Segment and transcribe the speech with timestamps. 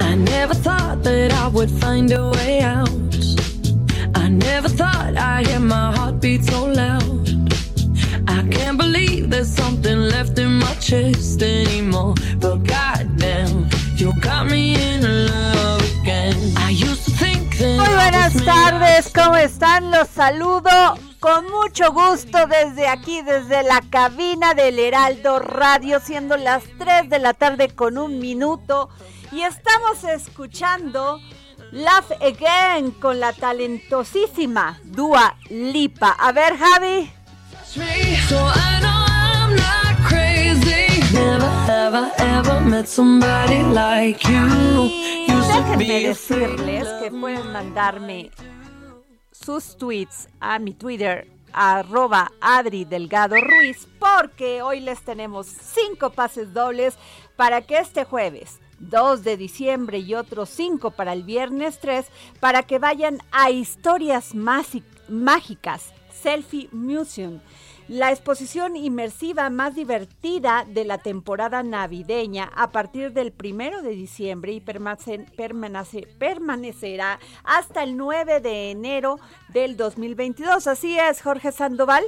[0.00, 2.88] I never thought that I would find a way out.
[4.14, 7.28] I never thought I'd hear my heartbeat so loud.
[8.28, 12.14] I can't believe there's something left in my chest anymore.
[12.40, 16.36] But goddamn, you got me in love again.
[16.56, 19.90] I used to think that Muy buenas tardes, ¿cómo están?
[19.90, 20.70] Los saludo
[21.20, 27.18] con mucho gusto desde aquí, desde la cabina del Heraldo Radio, siendo las 3 de
[27.18, 28.90] la tarde con un minuto.
[29.32, 31.20] Y estamos escuchando
[31.72, 36.16] Laugh Again con la talentosísima Dua Lipa.
[36.18, 37.10] A ver, Javi.
[45.48, 48.30] Déjenme decirles que pueden mandarme
[49.32, 56.52] sus tweets a mi Twitter arroba Adri Delgado Ruiz porque hoy les tenemos cinco pases
[56.52, 56.96] dobles
[57.36, 62.06] para que este jueves 2 de diciembre y otros cinco para el viernes 3
[62.40, 64.34] para que vayan a historias
[65.08, 65.92] mágicas
[66.22, 67.40] Selfie Museum
[67.88, 74.52] la exposición inmersiva más divertida de la temporada navideña a partir del primero de diciembre
[74.52, 79.20] y permanece- permanece- permanecerá hasta el 9 de enero
[79.50, 80.66] del 2022.
[80.66, 82.04] Así es, Jorge Sandoval.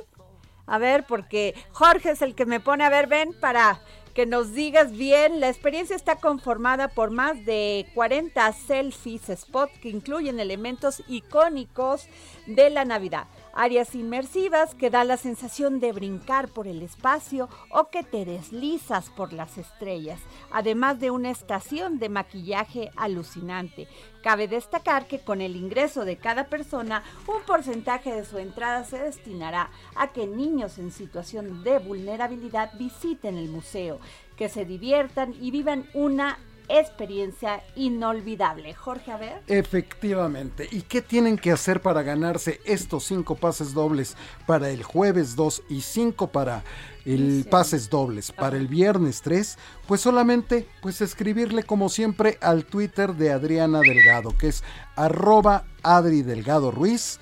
[0.67, 3.81] A ver, porque Jorge es el que me pone a ver, ven, para
[4.19, 5.39] que nos digas bien.
[5.39, 12.09] La experiencia está conformada por más de 40 selfies spot que incluyen elementos icónicos
[12.49, 13.29] de la Navidad.
[13.55, 19.09] Áreas inmersivas que da la sensación de brincar por el espacio o que te deslizas
[19.11, 20.19] por las estrellas,
[20.51, 23.87] además de una estación de maquillaje alucinante.
[24.29, 28.99] Cabe destacar que con el ingreso de cada persona, un porcentaje de su entrada se
[28.99, 33.99] destinará a que niños en situación de vulnerabilidad visiten el museo,
[34.37, 36.37] que se diviertan y vivan una
[36.69, 38.75] experiencia inolvidable.
[38.75, 39.43] Jorge, a ver.
[39.47, 40.69] Efectivamente.
[40.71, 45.63] ¿Y qué tienen que hacer para ganarse estos cinco pases dobles para el jueves 2
[45.71, 46.65] y cinco para
[47.05, 49.59] el pases dobles para el viernes 3?
[49.87, 54.63] Pues solamente pues escribirle como siempre al Twitter de Adriana Delgado, que es
[54.97, 57.19] arroba Adri Delgado Ruiz.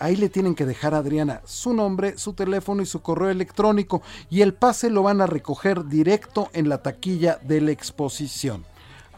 [0.00, 4.00] Ahí le tienen que dejar a Adriana su nombre, su teléfono y su correo electrónico
[4.30, 8.64] y el pase lo van a recoger directo en la taquilla de la exposición.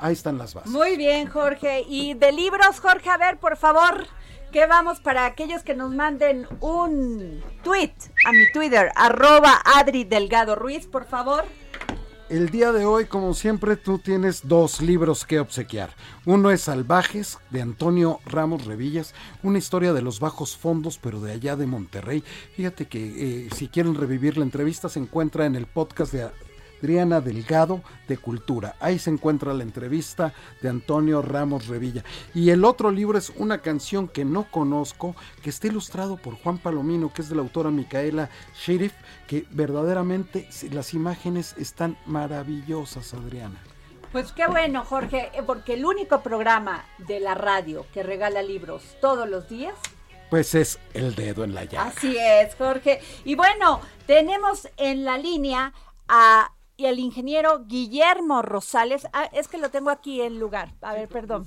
[0.03, 0.71] Ahí están las bases.
[0.73, 1.85] Muy bien, Jorge.
[1.89, 4.09] Y de libros, Jorge, a ver, por favor,
[4.51, 7.95] ¿qué vamos para aquellos que nos manden un tweet
[8.27, 11.45] a mi Twitter, arroba Adri Delgado Ruiz, por favor?
[12.29, 15.91] El día de hoy, como siempre, tú tienes dos libros que obsequiar.
[16.27, 19.15] Uno es Salvajes, de Antonio Ramos Revillas,
[19.45, 22.25] una historia de los bajos fondos, pero de allá de Monterrey.
[22.57, 26.29] Fíjate que eh, si quieren revivir la entrevista, se encuentra en el podcast de
[26.83, 28.75] Adriana Delgado de Cultura.
[28.81, 32.03] Ahí se encuentra la entrevista de Antonio Ramos Revilla.
[32.35, 35.15] Y el otro libro es una canción que no conozco,
[35.45, 38.95] que está ilustrado por Juan Palomino, que es de la autora Micaela Sheriff,
[39.29, 43.61] que verdaderamente las imágenes están maravillosas, Adriana.
[44.11, 48.83] Pues qué bueno, Jorge, eh, porque el único programa de la radio que regala libros
[49.01, 49.75] todos los días
[50.31, 51.93] Pues es el dedo en la llaga.
[51.97, 53.01] Así es, Jorge.
[53.25, 55.73] Y bueno, tenemos en la línea
[56.09, 59.07] a y el ingeniero Guillermo Rosales.
[59.13, 60.73] Ah, es que lo tengo aquí en lugar.
[60.81, 61.47] A ver, perdón.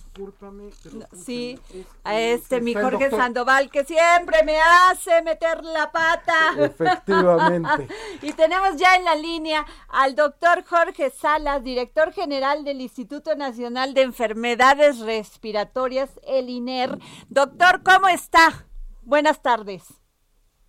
[1.13, 1.59] Sí,
[2.03, 6.55] a este mi Jorge Sandoval que siempre me hace meter la pata.
[6.57, 7.87] Efectivamente.
[8.21, 13.93] y tenemos ya en la línea al doctor Jorge Salas, director general del Instituto Nacional
[13.93, 16.97] de Enfermedades Respiratorias, el INER.
[17.29, 18.67] Doctor, ¿cómo está?
[19.01, 20.04] Buenas tardes.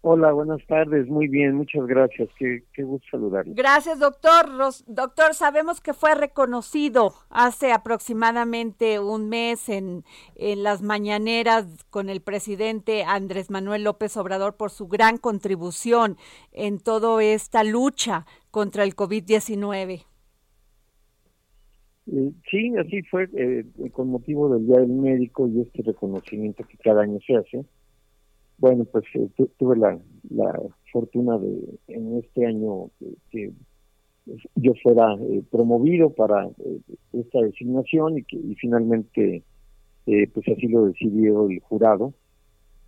[0.09, 1.09] Hola, buenas tardes.
[1.09, 2.29] Muy bien, muchas gracias.
[2.39, 3.55] Qué, gusto saludarle.
[3.57, 4.47] Gracias, doctor.
[4.87, 10.05] doctor, sabemos que fue reconocido hace aproximadamente un mes en,
[10.37, 16.19] en las mañaneras con el presidente Andrés Manuel López Obrador por su gran contribución
[16.53, 20.05] en toda esta lucha contra el COVID-19.
[22.13, 26.77] Eh, sí, así fue eh, con motivo del Día del Médico y este reconocimiento que
[26.77, 27.67] cada año se hace
[28.59, 29.99] bueno, pues eh, tuve la,
[30.93, 32.91] fortuna de en este año
[33.31, 33.53] que
[34.55, 36.81] yo fuera eh, promovido para eh,
[37.13, 39.43] esta designación y que y finalmente
[40.07, 42.15] pues así lo decidió el jurado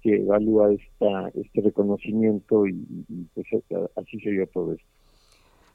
[0.02, 2.86] que evalúa esta este reconocimiento y,
[3.34, 3.46] pues
[3.96, 4.86] así se dio todo esto.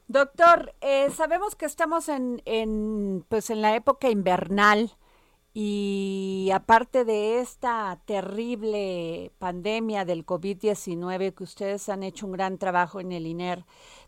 [0.08, 0.72] Doctor,
[1.10, 4.90] sabemos que estamos en, en pues en la época invernal
[5.56, 13.00] y aparte de esta terrible pandemia del COVID-19 que ustedes han hecho un gran trabajo
[13.00, 13.60] en el INER,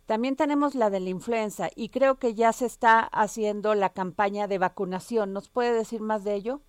[0.07, 4.49] también tenemos la de la influenza y creo que ya se está haciendo la campaña
[4.49, 5.33] de vacunación.
[5.33, 6.61] ¿Nos puede decir más de ello?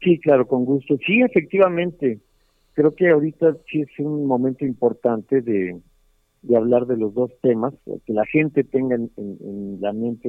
[0.00, 0.96] Sí, claro, con gusto.
[1.06, 2.18] Sí, efectivamente.
[2.74, 5.80] Creo que ahorita sí es un momento importante de,
[6.52, 7.74] hablar de los dos temas,
[8.04, 10.28] que la gente tenga en la mente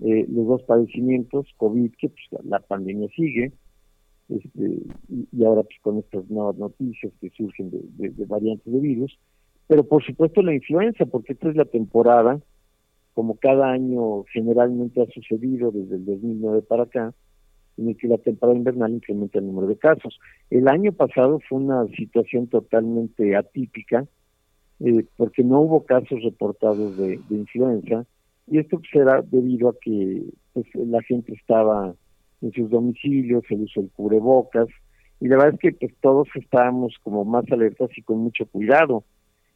[0.00, 3.52] eh, los dos padecimientos, COVID, que pues, la pandemia sigue,
[4.28, 9.18] este, y, ahora pues con estas nuevas noticias que surgen de, variantes de virus,
[9.68, 12.40] pero por supuesto la influenza, porque esta es la temporada,
[13.14, 17.14] como cada año generalmente ha sucedido desde el 2009 para acá,
[17.78, 20.18] en el que la temporada invernal incrementa el número de casos.
[20.50, 24.06] El año pasado fue una situación totalmente atípica,
[24.80, 28.06] eh, porque no hubo casos reportados de influenza,
[28.46, 30.22] y esto será debido a que
[30.52, 31.94] pues, la gente estaba
[32.42, 34.68] en sus domicilios, el uso del cubrebocas,
[35.20, 39.04] y la verdad es que pues, todos estábamos como más alertas y con mucho cuidado,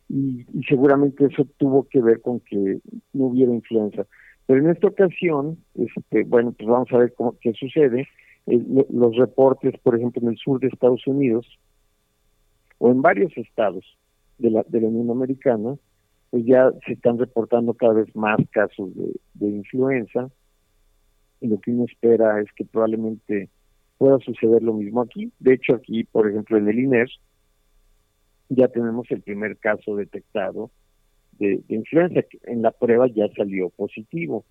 [0.09, 2.81] y, seguramente eso tuvo que ver con que
[3.13, 4.07] no hubiera influenza.
[4.47, 8.09] Pero en esta ocasión, este, bueno, pues vamos a ver cómo, qué sucede.
[8.47, 11.47] los reportes, por ejemplo, en el sur de Estados Unidos,
[12.79, 13.85] o en varios estados
[14.39, 15.77] de la, de la Unión Americana,
[16.31, 18.91] pues ya se están reportando cada vez más casos
[19.35, 20.31] de, influenza
[21.41, 23.49] y lo que uno espera es que probablemente
[23.99, 25.33] pueda suceder lo mismo aquí.
[25.41, 27.09] De hecho, aquí, por ejemplo, en el INER,
[28.49, 30.71] ya tenemos el primer caso detectado
[31.39, 32.21] de, influenza.
[32.45, 34.45] En la prueba ya salió positivo.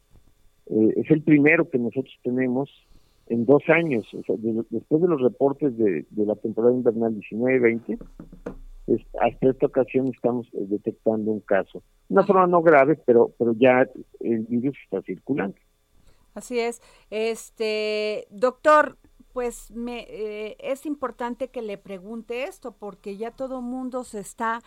[0.66, 2.70] Eh, es el primero que nosotros tenemos
[3.28, 4.06] en dos años.
[4.70, 8.00] después de los reportes de, de la temporada invernal 19-20,
[9.20, 11.84] hasta esta ocasión estamos eh, detectando un caso.
[12.10, 13.88] Una forma no grave, pero, pero ya
[14.20, 15.58] el virus está circulando.
[16.34, 16.82] Así es.
[17.10, 18.98] Este, doctor,
[19.34, 24.62] pues me, eh, es importante que le pregunte esto porque ya todo mundo se está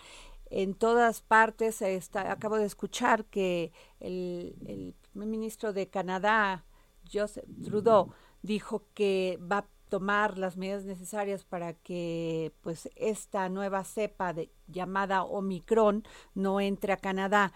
[0.51, 1.83] en todas partes.
[1.83, 6.65] Está, acabo de escuchar que el, el ministro de Canadá,
[7.13, 13.85] Joseph Trudeau, dijo que va a tomar las medidas necesarias para que pues esta nueva
[13.85, 14.35] cepa
[14.67, 16.03] llamada Omicron
[16.35, 17.53] no entre a Canadá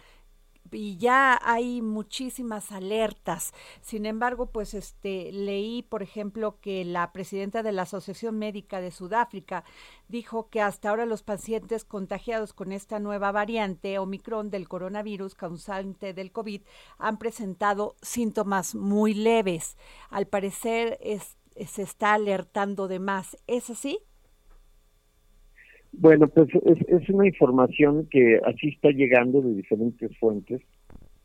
[0.70, 3.52] y ya hay muchísimas alertas.
[3.80, 8.90] Sin embargo, pues este leí, por ejemplo, que la presidenta de la Asociación Médica de
[8.90, 9.64] Sudáfrica
[10.08, 16.12] dijo que hasta ahora los pacientes contagiados con esta nueva variante Omicron del coronavirus causante
[16.12, 16.62] del COVID
[16.99, 19.76] han presentado síntomas muy leves.
[20.11, 23.36] Al parecer, es, se está alertando de más.
[23.46, 23.98] ¿Es así?
[25.92, 30.60] Bueno, pues es, una información que así está llegando de diferentes fuentes.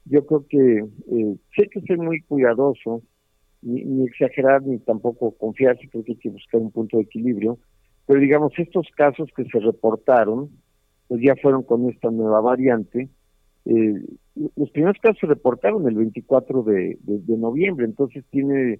[0.06, 3.02] Yo creo que eh, sé que ser muy cuidadoso,
[3.62, 7.60] ni, exagerar, ni tampoco confiarse, porque hay que buscar un punto de equilibrio.
[8.08, 10.50] Pero digamos, estos casos que se reportaron,
[11.08, 13.10] pues ya fueron con esta nueva variante.
[13.66, 14.02] Eh,
[14.56, 16.98] los primeros casos se reportaron el 24 de
[17.28, 18.80] noviembre, entonces tiene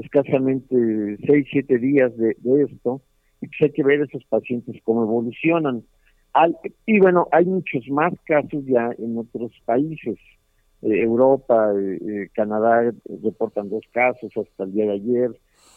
[0.00, 3.02] escasamente seis, siete días de, esto,
[3.40, 5.84] y pues hay que ver esos pacientes cómo evolucionan.
[6.86, 10.18] y bueno, hay muchos más casos ya en otros países.
[10.82, 15.30] Eh, Europa, eh, eh, Canadá reportan dos casos hasta el día de ayer.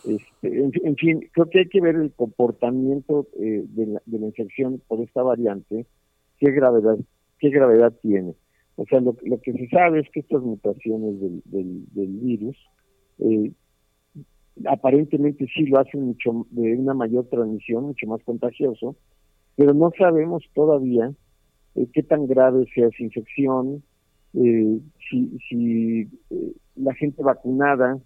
[0.06, 4.82] Este, en, fin, creo que hay que ver el comportamiento de la, de, la, infección
[4.88, 5.86] por esta variante,
[6.40, 6.98] qué gravedad,
[7.40, 8.36] qué gravedad tiene.
[8.76, 11.42] O sea, lo, que se sabe es que estas mutaciones del,
[11.92, 12.58] del, virus
[13.20, 13.52] eh,
[14.66, 18.96] aparentemente sí lo hacen mucho de una mayor transmisión, mucho más contagioso,
[19.56, 21.12] pero no sabemos todavía
[21.76, 23.84] eh, qué tan grave sea esa infección,
[24.34, 24.80] eh,
[25.10, 28.00] si, si eh, la gente vacunada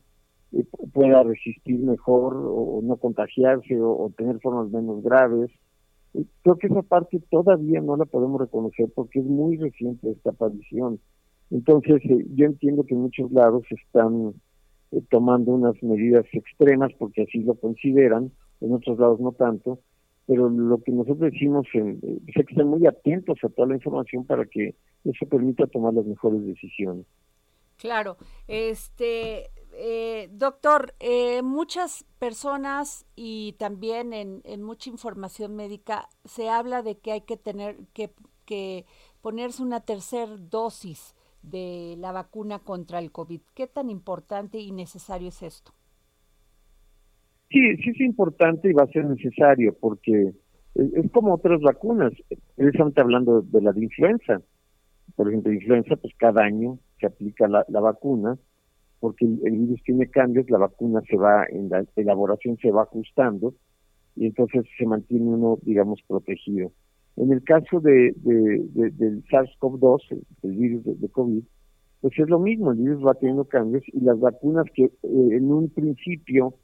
[0.94, 5.52] pueda resistir mejor o, no contagiarse o, tener formas menos graves.
[6.44, 11.00] Creo que esa parte todavía no la podemos reconocer porque es muy reciente esta aparición.
[11.52, 12.02] Entonces,
[12.34, 14.34] yo entiendo que en muchos lados están
[15.10, 19.80] tomando unas medidas extremas porque así lo consideran, en otros lados no tanto,
[20.28, 24.46] pero lo que nosotros decimos es que estén muy atentos a toda la información para
[24.46, 27.06] que eso permita tomar las mejores decisiones.
[27.78, 36.50] Claro, este eh, doctor, eh, muchas personas y también en, en, mucha información médica se
[36.50, 38.12] habla de que hay que tener que,
[38.46, 38.86] que
[39.22, 41.14] ponerse una tercera dosis
[41.50, 43.42] de la vacuna contra el COVID.
[43.54, 45.72] ¿Qué tan importante y necesario es esto?
[47.50, 50.34] Sí, sí es importante y va a ser necesario porque
[50.76, 52.12] es, como otras vacunas,
[52.56, 54.42] precisamente hablando de la de influenza.
[55.16, 58.38] Por ejemplo, influenza, pues cada año se aplica la, vacuna
[59.00, 63.54] porque el, virus tiene cambios, la vacuna se va, en la elaboración se va ajustando
[64.16, 66.72] y entonces se mantiene uno, digamos, protegido.
[67.18, 71.44] En el caso de, del SARS-CoV-2, el, virus de, COVID,
[72.02, 75.52] pues es lo mismo, el virus va teniendo cambios y las vacunas que eh, en
[75.52, 76.56] un principio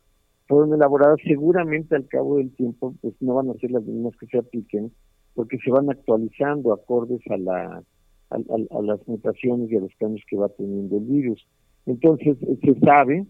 [0.48, 4.28] fueron elaboradas seguramente al cabo del tiempo pues no van a ser las mismas que
[4.28, 4.92] se apliquen
[5.34, 7.84] porque se van actualizando acordes a la
[8.32, 11.46] a, las mutaciones y a los cambios que va teniendo el virus.
[11.86, 13.26] Entonces eh, se sabe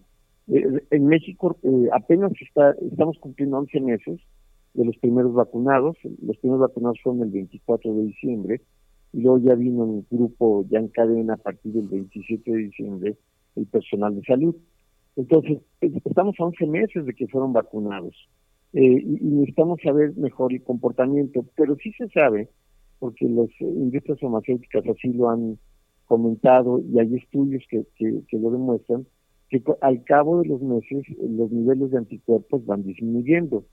[0.48, 4.20] eh, en México eh, apenas está estamos cumpliendo 11 meses
[4.74, 8.60] de los primeros vacunados los primeros vacunados fueron el 24 de diciembre
[9.12, 13.16] y luego ya vino un grupo ya en cadena a partir del 27 de diciembre
[13.56, 14.56] el personal de salud
[15.16, 18.14] entonces, estamos a 11 meses de que fueron vacunados
[18.72, 22.48] eh, y, necesitamos saber mejor el comportamiento, pero sí se sabe,
[22.98, 25.58] porque las industrias farmacéuticas así lo han
[26.06, 29.06] comentado y hay estudios que, que, lo demuestran,
[29.50, 33.64] que al cabo de los meses los niveles de anticuerpos van disminuyendo.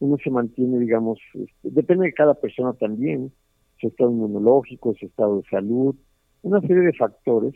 [0.00, 3.32] Uno se mantiene, digamos, este, depende de cada persona también,
[3.80, 5.94] su estado inmunológico, su estado de salud,
[6.42, 7.54] una serie de factores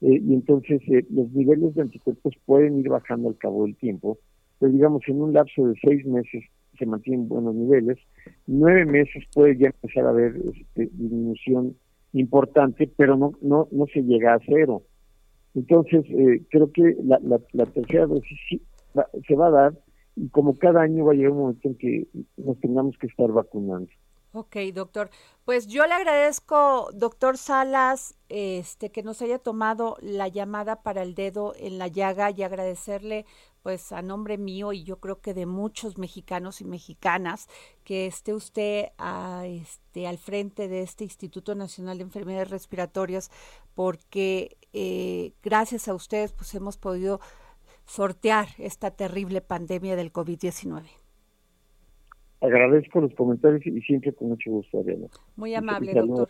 [0.00, 4.18] eh, y entonces eh, los niveles de anticuerpos pueden ir bajando al cabo del tiempo,
[4.58, 6.44] pero digamos en un lapso de seis meses
[6.78, 7.98] se mantienen buenos niveles,
[8.46, 11.76] nueve meses puede ya empezar a haber este, disminución
[12.12, 14.82] importante, pero no, no, no se llega a cero.
[15.54, 17.20] Entonces, eh, creo que la,
[17.52, 18.60] la, tercera dosis sí
[19.26, 19.72] se va a dar
[20.30, 22.06] como cada año va a llegar un momento en que
[22.36, 23.90] nos tengamos que estar vacunando.
[24.36, 25.10] Ok, doctor.
[25.44, 31.14] Pues yo le agradezco, doctor Salas, este, que nos haya tomado la llamada para el
[31.14, 33.26] dedo en la llaga y agradecerle,
[33.62, 37.46] pues, a nombre mío y yo creo que de muchos mexicanos y mexicanas,
[37.84, 43.30] que esté usted a, este, al frente de este Instituto Nacional de Enfermedades Respiratorias,
[43.76, 47.20] porque eh, gracias a ustedes, pues, hemos podido
[47.86, 50.84] sortear esta terrible pandemia del COVID-19
[52.44, 55.08] agradezco los comentarios y siempre con mucho gusto, Ariana.
[55.36, 56.28] Muy amable, doctor.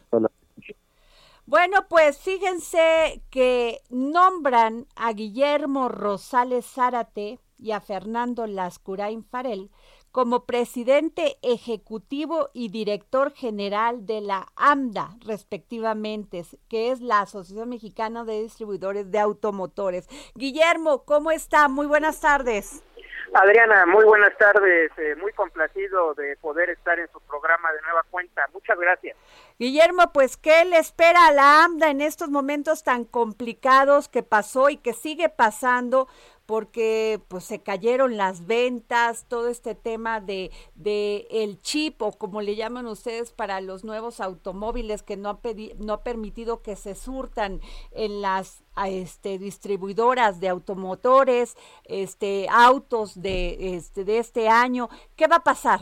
[1.46, 9.70] Bueno, pues fíjense que nombran a Guillermo Rosales Zárate y a Fernando Lascurain Farel
[10.14, 18.22] como presidente ejecutivo y director general de la AMDA, respectivamente, que es la Asociación Mexicana
[18.22, 20.08] de Distribuidores de Automotores.
[20.36, 21.66] Guillermo, ¿cómo está?
[21.66, 22.84] Muy buenas tardes.
[23.32, 28.04] Adriana, muy buenas tardes, eh, muy complacido de poder estar en su programa de nueva
[28.08, 28.48] cuenta.
[28.52, 29.16] Muchas gracias.
[29.58, 34.70] Guillermo, pues, ¿qué le espera a la AMDA en estos momentos tan complicados que pasó
[34.70, 36.06] y que sigue pasando?
[36.46, 42.42] Porque pues se cayeron las ventas, todo este tema de, de el chip o como
[42.42, 45.40] le llaman ustedes para los nuevos automóviles que no ha,
[45.78, 47.60] no ha permitido que se surtan
[47.92, 54.88] en las este, distribuidoras de automotores, este, autos de este, de este año.
[55.16, 55.80] ¿Qué va a pasar?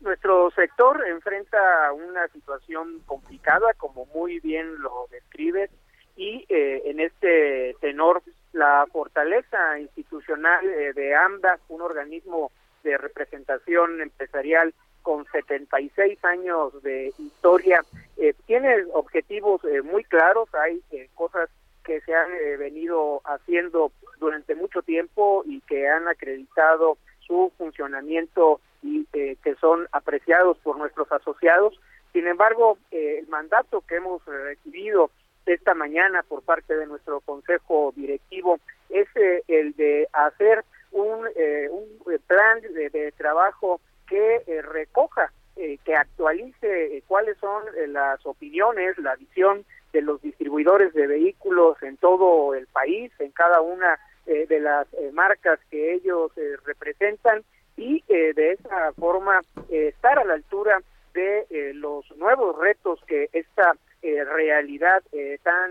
[0.00, 1.58] Nuestro sector enfrenta
[1.92, 5.70] una situación complicada, como muy bien lo describes,
[6.16, 8.22] y eh, en este tenor
[8.58, 12.50] la fortaleza institucional eh, de AMDA, un organismo
[12.82, 17.84] de representación empresarial con 76 años de historia,
[18.16, 20.82] eh, tiene objetivos eh, muy claros, hay
[21.14, 21.48] cosas
[21.84, 29.06] que se han venido haciendo durante mucho tiempo y que han acreditado su funcionamiento y
[29.06, 31.80] que son apreciados por nuestros asociados,
[32.12, 35.10] Sin embargo, el mandato que hemos recibido
[35.48, 38.58] esta mañana por parte de nuestro consejo directivo
[38.90, 39.08] es
[39.48, 41.26] el de hacer un,
[41.70, 48.24] un plan de, de trabajo que recoja eh, que actualice eh, cuáles son eh, las
[48.24, 53.98] opiniones, la visión de los distribuidores de vehículos en todo el país, en cada una
[54.26, 56.30] de las marcas que ellos
[56.66, 57.42] representan
[57.78, 59.40] y de esa forma
[59.70, 60.82] estar a la altura
[61.14, 65.02] de los nuevos retos que esta realidad
[65.42, 65.70] tan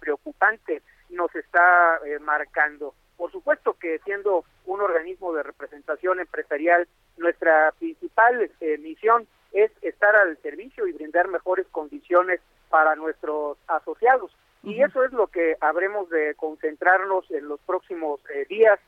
[0.00, 2.94] preocupante nos está marcando.
[3.18, 6.86] Por supuesto que siendo un organismo de representación empresarial,
[7.16, 12.40] nuestra principal eh, misión es estar al servicio y brindar mejores condiciones
[12.70, 14.30] para nuestros asociados.
[14.62, 18.78] Y eso es lo que habremos de concentrarnos en los próximos eh, días,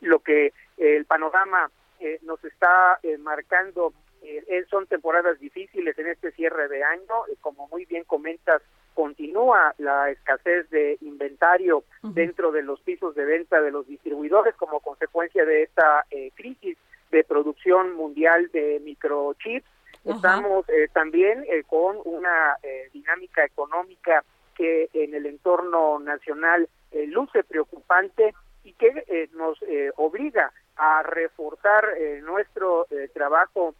[0.00, 1.70] lo que eh, el panorama
[2.22, 3.94] nos está marcando
[4.70, 8.62] son temporadas difíciles en este cierre de año, como muy bien comentas,
[8.96, 14.80] continúa la escasez de inventario dentro de los pisos de venta de los distribuidores como
[14.80, 16.78] consecuencia de esta eh, crisis
[17.10, 19.66] de producción mundial de microchips.
[20.06, 22.56] Estamos eh, también eh, con una
[22.92, 26.66] dinámica económica que en el entorno nacional
[27.08, 29.58] luce preocupante y que nos
[29.96, 31.84] obliga a reforzar
[32.22, 33.74] nuestro trabajo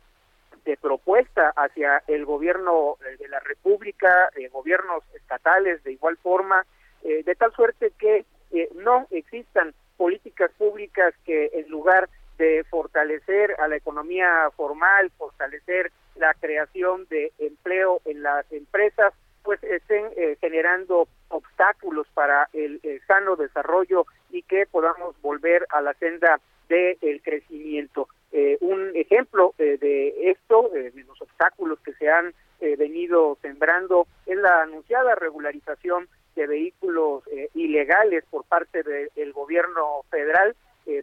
[0.66, 6.66] de propuesta hacia el gobierno eh, de la República, eh, gobiernos estatales de igual forma,
[7.04, 8.26] eh, de tal suerte que
[8.74, 12.08] no existan políticas públicas que en lugar
[12.38, 19.62] de fortalecer a la economía formal, fortalecer la creación de empleo en las empresas, pues
[19.62, 27.20] estén generando obstáculos para el, sano desarrollo y que podamos volver a la senda del
[27.22, 28.08] crecimiento.
[28.38, 32.34] Eh, un ejemplo eh, de esto, eh, de los obstáculos que se han
[32.78, 40.56] venido sembrando, es la anunciada regularización de vehículos ilegales por parte del gobierno federal,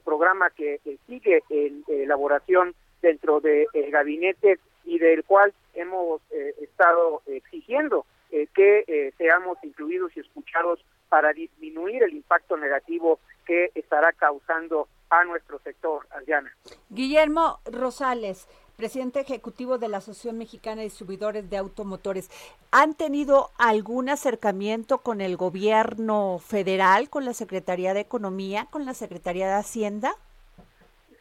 [0.04, 2.74] programa que sigue en elaboración
[3.04, 6.22] dentro del gabinete y del cual hemos
[6.60, 14.88] estado exigiendo que seamos incluidos y escuchados para disminuir el impacto negativo que estará causando
[15.20, 16.52] a nuestro sector, Adriana.
[16.90, 22.30] Guillermo Rosales, presidente ejecutivo de la Asociación Mexicana de Distribuidores de Automotores,
[22.72, 28.94] ¿han tenido algún acercamiento con el gobierno federal, con la Secretaría de Economía, con la
[28.94, 30.16] Secretaría de Hacienda?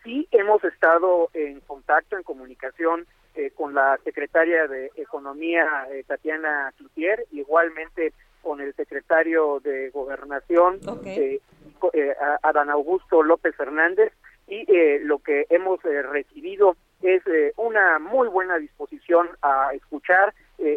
[0.04, 6.72] Sí, hemos estado en contacto, en comunicación eh, con la secretaria de Economía, eh, Tatiana
[6.76, 8.12] Cloutier, igualmente
[8.42, 11.40] con el secretario de Gobernación, eh,
[11.92, 14.12] eh, Adán Augusto López Hernández,
[14.48, 17.22] y eh, lo que hemos eh, recibido es
[17.56, 20.32] una muy buena disposición a escuchar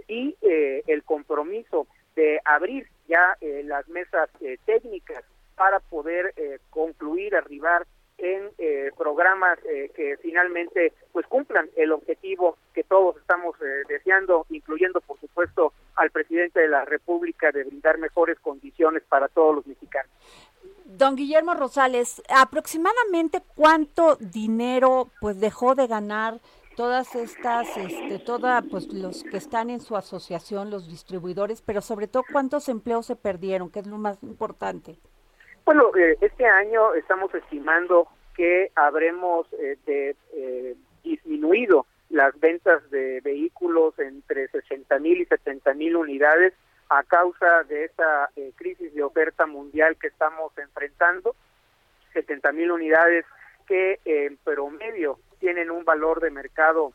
[0.08, 4.28] y el compromiso de abrir ya las mesas
[4.66, 5.24] técnicas
[5.56, 6.34] para poder
[6.72, 7.86] concluir, arribar
[8.18, 14.46] en eh, programas eh, que finalmente pues cumplan el objetivo que todos estamos eh, deseando,
[14.50, 19.68] incluyendo por supuesto al presidente de la República de brindar mejores condiciones para todos los
[19.68, 20.12] mexicanos.
[20.98, 26.40] Don Guillermo Rosales, aproximadamente cuánto dinero pues dejó de ganar
[26.78, 32.08] todas estas, este, toda, pues los que están en su asociación, los distribuidores, pero sobre
[32.08, 34.96] todo cuántos empleos se perdieron, que es lo más importante.
[35.66, 43.20] Bueno, eh, este año estamos estimando que habremos eh, de, eh, disminuido las ventas de
[43.22, 46.54] vehículos entre 60 mil y 70 mil unidades
[46.90, 51.36] a causa de esta crisis de oferta mundial que estamos enfrentando.
[52.14, 53.26] 70 mil unidades
[53.68, 56.94] que en promedio tienen un valor de mercado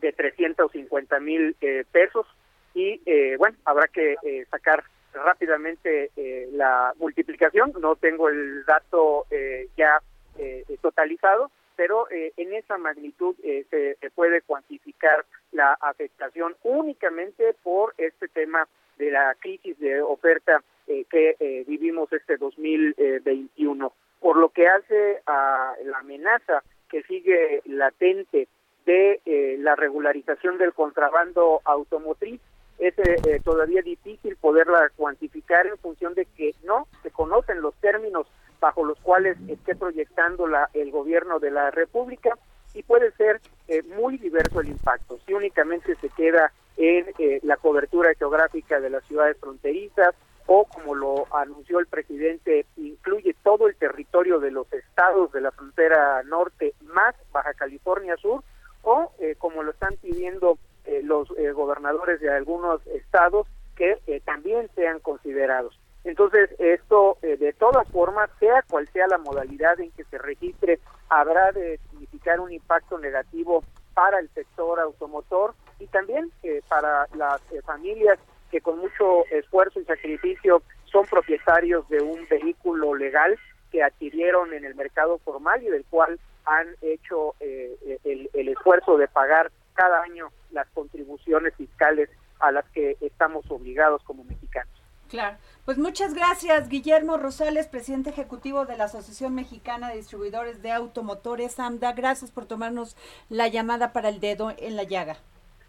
[0.00, 1.56] de 350 mil
[1.92, 2.26] pesos
[2.74, 3.00] y
[3.36, 4.16] bueno, habrá que
[4.50, 10.00] sacar rápidamente eh, la multiplicación, no tengo el dato eh, ya
[10.38, 18.68] eh, totalizado, pero en esa magnitud se, puede cuantificar la afectación únicamente por este tema
[18.98, 23.92] de la crisis de oferta que vivimos este 2021.
[24.20, 28.48] Por lo que hace a la amenaza que sigue latente
[28.84, 32.40] de la regularización del contrabando automotriz,
[32.78, 37.74] es eh, eh, todavía difícil poderla cuantificar en función de que no se conocen los
[37.76, 38.26] términos
[38.60, 42.36] bajo los cuales esté proyectando la, el gobierno de la República
[42.72, 45.18] y puede ser eh, muy diverso el impacto.
[45.26, 47.06] Si únicamente se queda en
[47.42, 50.14] la cobertura geográfica de las ciudades fronterizas
[50.46, 55.52] o como lo anunció el presidente, incluye todo el territorio de los estados de la
[55.52, 58.42] frontera norte más Baja California Sur
[58.82, 60.58] o como lo están pidiendo
[61.02, 65.78] los eh, gobernadores de algunos estados que eh, también sean considerados.
[66.04, 71.50] Entonces, esto de todas formas, sea cual sea la modalidad en que se registre, habrá
[71.52, 76.30] de significar un impacto negativo para el sector automotor y también
[76.74, 78.18] para las familias
[78.50, 83.38] que con mucho esfuerzo y sacrificio son propietarios de un vehículo legal
[83.70, 88.96] que adquirieron en el mercado formal y del cual han hecho eh, el, el esfuerzo
[88.96, 92.10] de pagar cada año las contribuciones fiscales
[92.40, 94.72] a las que estamos obligados como mexicanos.
[95.08, 95.36] Claro.
[95.64, 101.60] Pues muchas gracias, Guillermo Rosales, presidente ejecutivo de la Asociación Mexicana de Distribuidores de Automotores,
[101.60, 101.92] AMDA.
[101.92, 102.96] Gracias por tomarnos
[103.28, 105.18] la llamada para el dedo en la llaga.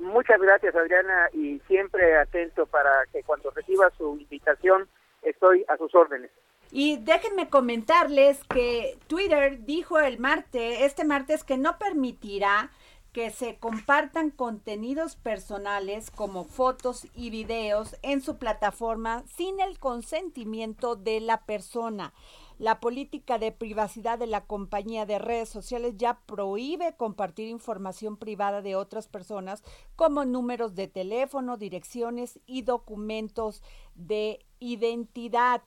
[0.06, 4.88] Muchas gracias, Adriana, y siempre atento para que cuando reciba su invitación
[5.24, 6.30] estoy a sus órdenes.
[6.72, 12.70] Y déjenme comentarles que Twitter dijo el martes, este martes, que no permitirá
[13.14, 20.96] que se compartan contenidos personales como fotos y videos en su plataforma sin el consentimiento
[20.96, 22.14] de la persona.
[22.58, 28.62] La política de privacidad de la compañía de redes sociales ya prohíbe compartir información privada
[28.62, 29.62] de otras personas
[29.98, 33.62] como números de teléfono, direcciones y documentos
[33.96, 35.64] de identidad.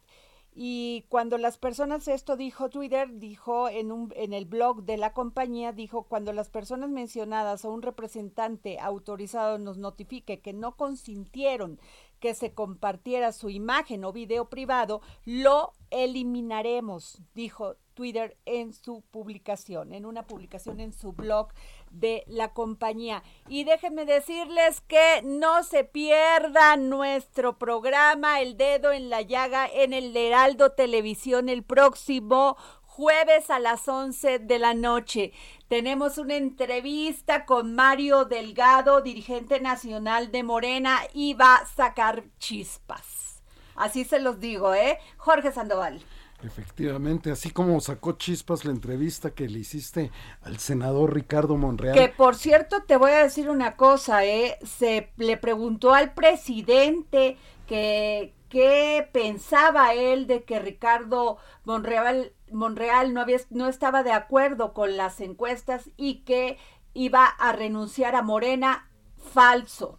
[0.60, 5.12] Y cuando las personas, esto dijo Twitter, dijo en, un, en el blog de la
[5.12, 11.78] compañía, dijo, cuando las personas mencionadas o un representante autorizado nos notifique que no consintieron
[12.20, 19.92] que se compartiera su imagen o video privado, lo eliminaremos, dijo Twitter en su publicación,
[19.92, 21.48] en una publicación en su blog
[21.90, 23.24] de la compañía.
[23.48, 29.92] Y déjenme decirles que no se pierda nuestro programa El Dedo en la Llaga en
[29.92, 32.56] el Heraldo Televisión el próximo
[32.98, 35.32] jueves a las 11 de la noche.
[35.68, 43.40] Tenemos una entrevista con Mario Delgado, dirigente nacional de Morena, y va a sacar chispas.
[43.76, 44.98] Así se los digo, ¿eh?
[45.16, 46.02] Jorge Sandoval.
[46.42, 50.10] Efectivamente, así como sacó chispas la entrevista que le hiciste
[50.42, 51.94] al senador Ricardo Monreal.
[51.94, 54.58] Que por cierto te voy a decir una cosa, ¿eh?
[54.64, 57.36] Se le preguntó al presidente
[57.68, 64.72] que qué pensaba él de que Ricardo Monreal, Monreal no, había, no estaba de acuerdo
[64.72, 66.58] con las encuestas y que
[66.94, 68.84] iba a renunciar a Morena.
[69.18, 69.98] Falso.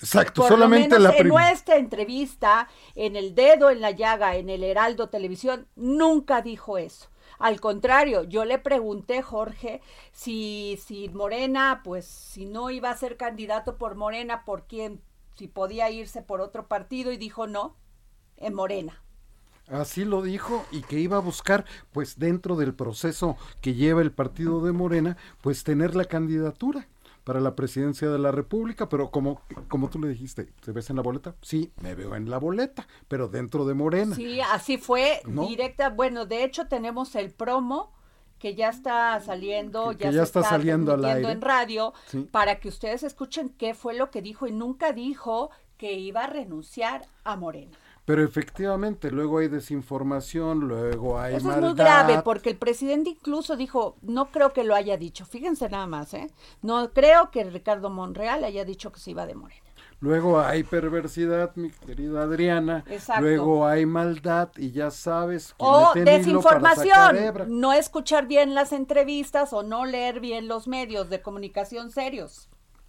[0.00, 4.62] Exacto, solamente la la En nuestra entrevista, en El Dedo en la Llaga, en el
[4.62, 7.08] Heraldo Televisión, nunca dijo eso.
[7.38, 9.80] Al contrario, yo le pregunté, Jorge,
[10.12, 15.02] si, si Morena, pues si no iba a ser candidato por Morena, ¿por quién?
[15.34, 17.76] Si podía irse por otro partido y dijo no,
[18.36, 19.02] en Morena.
[19.70, 24.12] Así lo dijo y que iba a buscar, pues dentro del proceso que lleva el
[24.12, 26.88] partido de Morena, pues tener la candidatura
[27.28, 30.96] para la presidencia de la República, pero como, como tú le dijiste, ¿te ves en
[30.96, 31.34] la boleta?
[31.42, 34.16] Sí, me veo en la boleta, pero dentro de Morena.
[34.16, 35.90] Sí, así fue, directa.
[35.90, 37.92] Bueno, de hecho tenemos el promo
[38.38, 41.30] que ya está saliendo, ya, ya está, saliendo al aire.
[41.30, 41.92] en radio,
[42.30, 46.28] para que ustedes escuchen qué fue lo que dijo y nunca dijo que iba a
[46.28, 47.76] renunciar a Morena.
[48.08, 53.54] Pero efectivamente, luego hay desinformación, luego hay Eso es muy grave, porque el presidente incluso
[53.54, 56.30] dijo, no creo que lo haya dicho, fíjense nada más, ¿eh?
[56.62, 59.60] No creo que Ricardo Monreal haya dicho que se iba de Morena.
[60.00, 62.82] Luego hay perversidad, mi querida Adriana.
[62.88, 63.20] Exacto.
[63.20, 65.54] Luego hay maldad y ya sabes.
[65.58, 67.60] O desinformación.
[67.60, 72.48] No escuchar bien las entrevistas o no leer bien los medios de comunicación serios.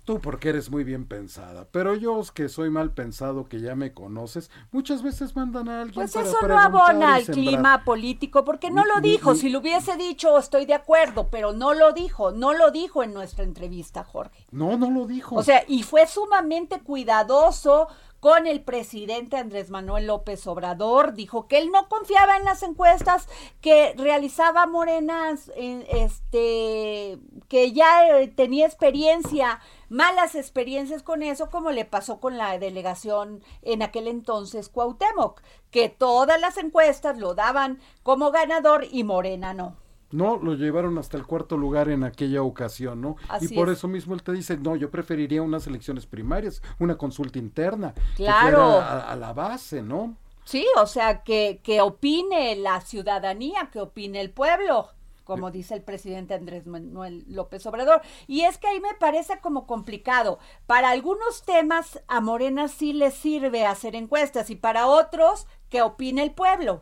[0.10, 3.94] Tú porque eres muy bien pensada, pero yo que soy mal pensado, que ya me
[3.94, 5.94] conoces, muchas veces mandan a alguien.
[5.94, 9.36] Pues eso no abona al clima político, porque no lo dijo.
[9.36, 13.14] si lo hubiese dicho, estoy de acuerdo, pero no lo dijo, no lo dijo en
[13.14, 14.48] nuestra entrevista, Jorge.
[14.50, 15.36] No, no lo dijo.
[15.36, 17.88] O sea, y fue sumamente cuidadoso
[18.20, 21.14] con el presidente Andrés Manuel López Obrador.
[21.14, 23.28] Dijo que él no confiaba en las encuestas
[23.62, 31.86] que realizaba Morena, este, que ya eh, tenía experiencia, malas experiencias con eso, como le
[31.86, 38.32] pasó con la delegación en aquel entonces Cuauhtémoc, que todas las encuestas lo daban como
[38.32, 39.89] ganador y Morena no.
[40.12, 43.16] No, lo llevaron hasta el cuarto lugar en aquella ocasión, ¿no?
[43.42, 47.38] y por eso mismo él te dice, no, yo preferiría unas elecciones primarias, una consulta
[47.38, 48.80] interna, claro.
[48.82, 50.18] a, la base, ¿no?
[50.46, 54.90] Sí, o sea, que, que opine la ciudadanía, que opine el pueblo,
[55.30, 58.02] como dice el presidente Andrés Manuel López Obrador.
[58.26, 60.40] Y es que ahí me parece como complicado.
[60.66, 66.24] Para algunos temas a Morena sí le sirve hacer encuestas y para otros que opine
[66.24, 66.82] el pueblo.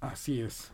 [0.00, 0.73] Así es.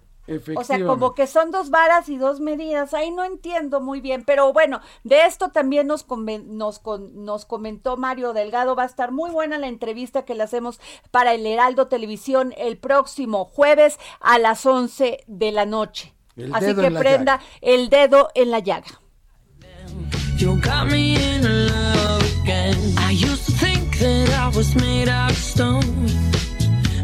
[0.57, 2.95] O sea, como que son dos varas y dos medidas.
[2.95, 6.81] Ahí no entiendo muy bien, pero bueno, de esto también nos, nos,
[7.13, 8.77] nos comentó Mario Delgado.
[8.77, 12.79] Va a estar muy buena la entrevista que le hacemos para el Heraldo Televisión el
[12.79, 16.15] próximo jueves a las 11 de la noche.
[16.53, 19.01] Así que prenda el dedo en la llaga.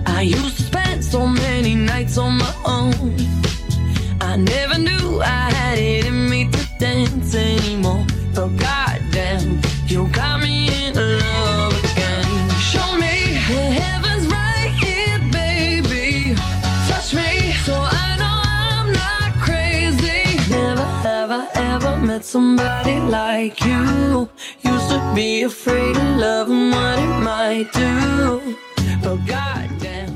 [0.08, 0.65] I used to
[1.16, 2.94] so many nights on my own.
[4.20, 8.04] I never knew I had it in me to dance anymore.
[8.34, 12.28] But goddamn, you got me in love again.
[12.70, 13.14] Show me
[13.50, 16.34] the heaven's right here, baby.
[16.88, 17.30] Touch me
[17.66, 17.74] so
[18.04, 20.22] I know I'm not crazy.
[20.50, 24.28] Never have I ever met somebody like you.
[24.70, 28.56] Used to be afraid of love and what it might do.
[29.02, 30.15] But goddamn.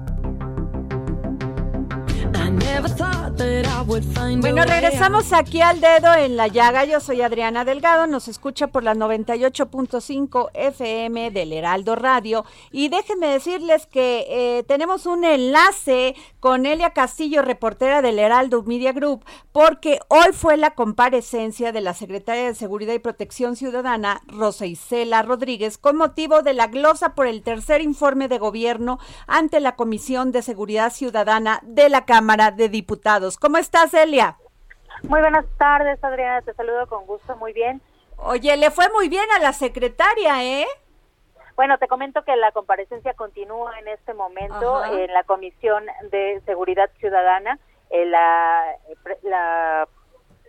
[4.39, 6.85] Bueno, regresamos aquí al dedo en la llaga.
[6.85, 12.45] Yo soy Adriana Delgado, nos escucha por la 98.5 FM del Heraldo Radio.
[12.71, 18.93] Y déjenme decirles que eh, tenemos un enlace con Elia Castillo, reportera del Heraldo Media
[18.93, 24.65] Group, porque hoy fue la comparecencia de la secretaria de Seguridad y Protección Ciudadana, Rosa
[24.65, 29.75] Isela Rodríguez, con motivo de la glosa por el tercer informe de gobierno ante la
[29.75, 32.20] Comisión de Seguridad Ciudadana de la Cámara
[32.55, 33.37] de Diputados.
[33.37, 34.37] ¿Cómo estás, Elia?
[35.03, 36.41] Muy buenas tardes, Adriana.
[36.41, 37.35] Te saludo con gusto.
[37.37, 37.81] Muy bien.
[38.17, 40.67] Oye, le fue muy bien a la secretaria, ¿eh?
[41.55, 46.89] Bueno, te comento que la comparecencia continúa en este momento en la Comisión de Seguridad
[46.99, 47.59] Ciudadana.
[47.89, 48.63] Eh, la,
[49.23, 49.87] la,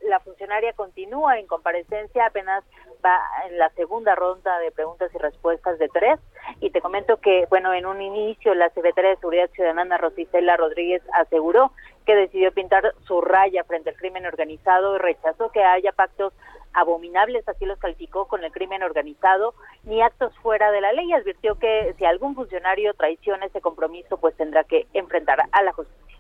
[0.03, 2.65] la funcionaria continúa en comparecencia, apenas
[3.05, 6.21] va en la segunda ronda de preguntas y respuestas de tres.
[6.61, 11.03] Y te comento que, bueno, en un inicio la secretaria de Seguridad Ciudadana, Rosicela Rodríguez,
[11.15, 11.73] aseguró
[12.07, 16.33] que decidió pintar su raya frente al crimen organizado y rechazó que haya pactos
[16.75, 21.13] abominables, así los calificó con el crimen organizado, ni actos fuera de la ley.
[21.13, 26.19] Advirtió que si algún funcionario traiciona ese compromiso, pues tendrá que enfrentar a la justicia.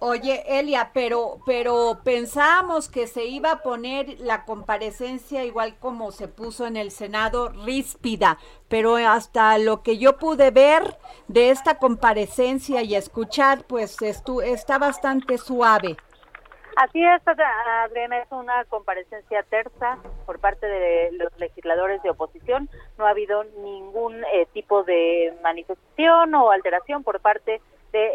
[0.00, 6.28] Oye, Elia, pero, pero pensábamos que se iba a poner la comparecencia igual como se
[6.28, 12.82] puso en el Senado, ríspida, pero hasta lo que yo pude ver de esta comparecencia
[12.82, 15.96] y escuchar, pues estu está bastante suave.
[16.76, 22.70] Así es, Adriana, es una comparecencia terza por parte de los legisladores de oposición.
[22.98, 27.60] No ha habido ningún eh, tipo de manifestación o alteración por parte de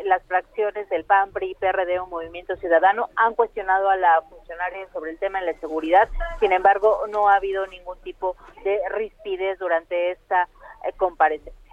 [0.06, 5.12] las fracciones del PAN, PRI, PRD o Movimiento Ciudadano han cuestionado a la funcionaria sobre
[5.12, 6.10] el tema de la seguridad.
[6.40, 10.48] Sin embargo, no ha habido ningún tipo de rispidez durante esta
[10.84, 11.64] eh, comparecencia.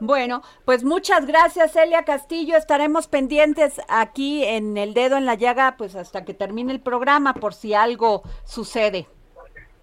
[0.00, 2.56] Bueno, pues muchas gracias Elia Castillo.
[2.56, 7.34] Estaremos pendientes aquí en el dedo en la llaga, pues hasta que termine el programa
[7.34, 9.06] por si algo sucede.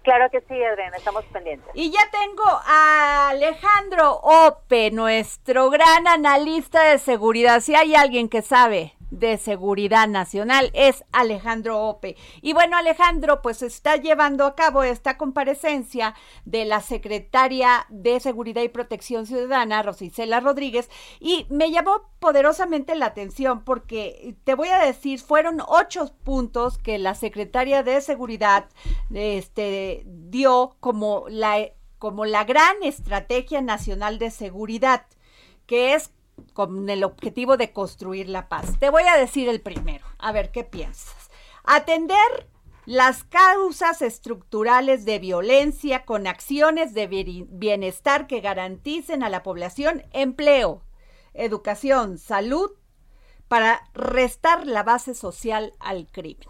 [0.02, 1.68] Claro que sí, Adriana, estamos pendientes.
[1.74, 7.60] Y ya tengo a Alejandro Ope, nuestro gran analista de seguridad.
[7.60, 12.16] Si hay alguien que sabe de Seguridad Nacional, es Alejandro Ope.
[12.42, 18.62] Y bueno, Alejandro, pues está llevando a cabo esta comparecencia de la secretaria de Seguridad
[18.62, 24.78] y Protección Ciudadana, Rosicela Rodríguez, y me llamó poderosamente la atención porque te voy a
[24.78, 28.66] decir, fueron ocho puntos que la secretaria de Seguridad
[29.12, 31.58] este, dio como la,
[31.98, 35.06] como la gran estrategia nacional de seguridad,
[35.66, 36.12] que es
[36.52, 38.78] con el objetivo de construir la paz.
[38.78, 41.30] Te voy a decir el primero, a ver qué piensas.
[41.64, 42.48] Atender
[42.86, 47.06] las causas estructurales de violencia con acciones de
[47.50, 50.82] bienestar que garanticen a la población empleo,
[51.34, 52.72] educación, salud,
[53.48, 56.48] para restar la base social al crimen.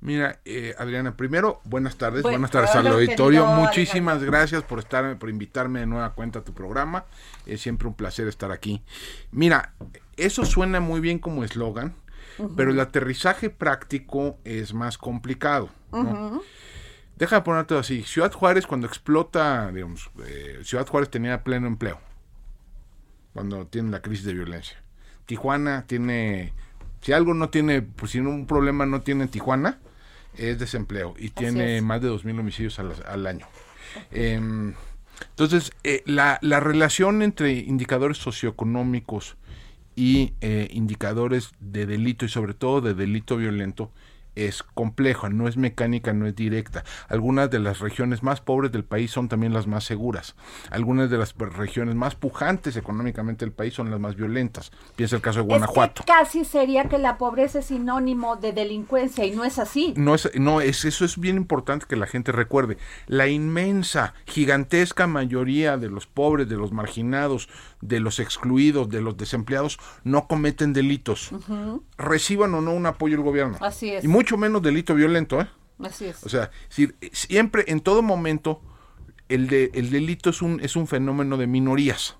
[0.00, 3.46] Mira, eh, Adriana, primero, buenas tardes, buenas tardes al auditorio.
[3.46, 7.06] Muchísimas gracias por estar, por invitarme de nueva cuenta a tu programa.
[7.46, 8.82] Es siempre un placer estar aquí.
[9.30, 9.72] Mira,
[10.16, 11.94] eso suena muy bien como eslogan,
[12.56, 15.70] pero el aterrizaje práctico es más complicado.
[15.90, 16.42] ¿no?
[17.16, 18.02] Deja de ponerte así.
[18.02, 22.00] Ciudad Juárez, cuando explota, digamos, eh, Ciudad Juárez tenía pleno empleo,
[23.32, 24.82] cuando tiene la crisis de violencia.
[25.26, 26.52] Tijuana tiene,
[27.04, 29.78] si algo no tiene, pues si un problema no tiene Tijuana,
[30.38, 33.46] es desempleo y tiene más de 2.000 homicidios al, año.
[34.10, 34.72] Em,
[35.28, 39.36] entonces, eh, la, la, relación entre indicadores socioeconómicos
[39.94, 43.92] y eh, indicadores de delito y sobre todo de delito violento
[44.34, 46.84] es compleja, no es mecánica, no es directa.
[47.08, 50.34] Algunas de las regiones más pobres del país son también las más seguras.
[50.70, 54.72] Algunas de las regiones más pujantes económicamente del país son las más violentas.
[54.96, 56.04] Piensa el caso de Guanajuato.
[56.06, 59.94] casi sería que la pobreza es sinónimo de delincuencia y no es así.
[59.96, 62.78] No es, no es, eso es bien importante que la gente recuerde.
[63.06, 67.48] La inmensa, gigantesca mayoría de los pobres, de los marginados,
[67.84, 71.30] de los excluidos, de los desempleados, no cometen delitos.
[71.98, 73.58] Reciban o no un apoyo del gobierno.
[73.60, 74.04] Así es.
[74.04, 75.48] Y mucho menos delito violento, ¿eh?
[75.78, 76.24] Así es.
[76.24, 76.50] O sea,
[77.12, 78.62] siempre, en todo momento,
[79.28, 82.16] el, de, el delito es un, es un fenómeno de minorías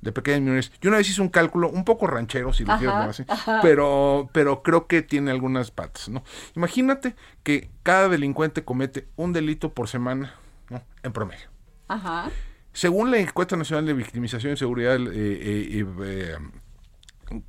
[0.00, 0.72] de pequeñas minorías.
[0.82, 3.24] Yo una vez hice un cálculo un poco ranchero, si lo quieres así,
[3.62, 6.22] pero, pero creo que tiene algunas patas, ¿no?
[6.54, 10.34] Imagínate que cada delincuente comete un delito por semana,
[10.68, 10.82] ¿no?
[11.02, 11.48] En promedio.
[11.88, 12.30] Ajá.
[12.74, 15.86] Según la encuesta nacional de victimización y seguridad eh, eh,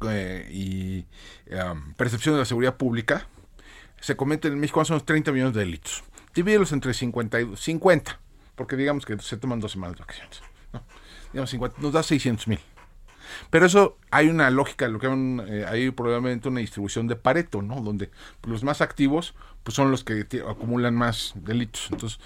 [0.02, 1.06] eh, y
[1.98, 3.28] percepción de la seguridad pública,
[4.00, 6.04] se cometen en México son 30 millones de delitos.
[6.36, 8.20] Divídelos entre 50, y 50
[8.56, 10.42] porque digamos que se toman dos semanas de vacaciones.
[10.72, 10.84] ¿no?
[11.34, 12.60] Digamos 50, nos da 600 mil.
[13.50, 15.08] Pero eso hay una lógica, lo que
[15.68, 17.82] hay probablemente una distribución de Pareto, ¿no?
[17.82, 18.12] Donde
[18.44, 19.34] los más activos
[19.66, 21.90] pues son los que acumulan más delitos.
[21.92, 22.20] Entonces,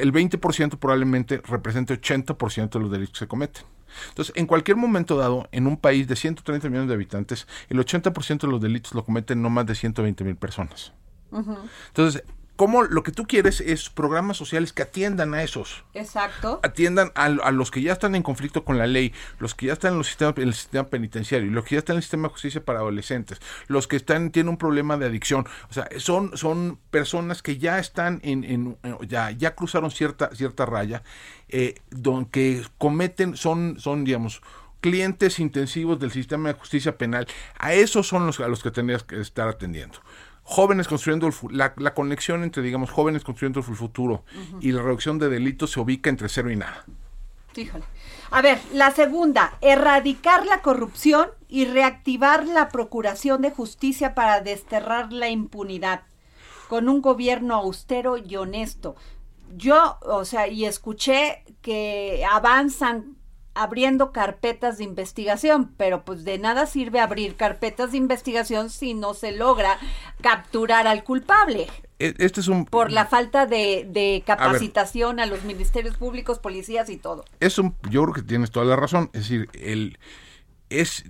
[0.00, 3.64] el 20% probablemente representa 80% de los delitos que se cometen.
[4.08, 8.40] Entonces, en cualquier momento dado, en un país de 130 millones de habitantes, el 80%
[8.40, 10.94] de los delitos lo cometen no más de 120 mil personas.
[11.88, 12.24] Entonces,
[12.60, 15.82] como lo que tú quieres es programas sociales que atiendan a esos.
[15.94, 16.60] Exacto.
[16.62, 19.92] Atiendan a, los que ya están en conflicto con la ley, los que ya están
[19.92, 22.34] en, los sistemas, en el sistema penitenciario, los que ya están en el sistema de
[22.34, 25.46] justicia para adolescentes, los que están tienen un problema de adicción.
[25.70, 28.76] O sea, son, son personas que ya están en, en
[29.08, 31.02] ya, ya cruzaron cierta, cierta raya,
[31.48, 31.80] eh,
[32.30, 34.42] que cometen, son, son, digamos,
[34.82, 37.26] clientes intensivos del sistema de justicia penal.
[37.58, 39.98] A esos son los a los que tendrías que estar atendiendo
[40.50, 44.24] jóvenes construyendo el, la, la, conexión entre, digamos, jóvenes construyendo el futuro
[44.60, 46.84] y la reducción de delitos se ubica entre cero y nada.
[47.54, 47.84] Híjole.
[48.32, 55.12] A ver, la segunda, erradicar la corrupción y reactivar la procuración de justicia para desterrar
[55.12, 56.02] la impunidad
[56.68, 58.96] con un gobierno austero y honesto.
[59.56, 63.16] Yo, o sea, y escuché que avanzan
[63.54, 69.14] abriendo carpetas de investigación, pero pues de nada sirve abrir carpetas de investigación si no
[69.14, 69.78] se logra
[70.20, 71.66] capturar al culpable.
[71.98, 76.96] E, este es un por la falta de, capacitación a, los ministerios públicos, policías y
[76.96, 77.24] todo.
[77.40, 79.10] Es un, yo creo que tienes toda la razón.
[79.12, 79.98] Es decir, el
[80.68, 81.04] es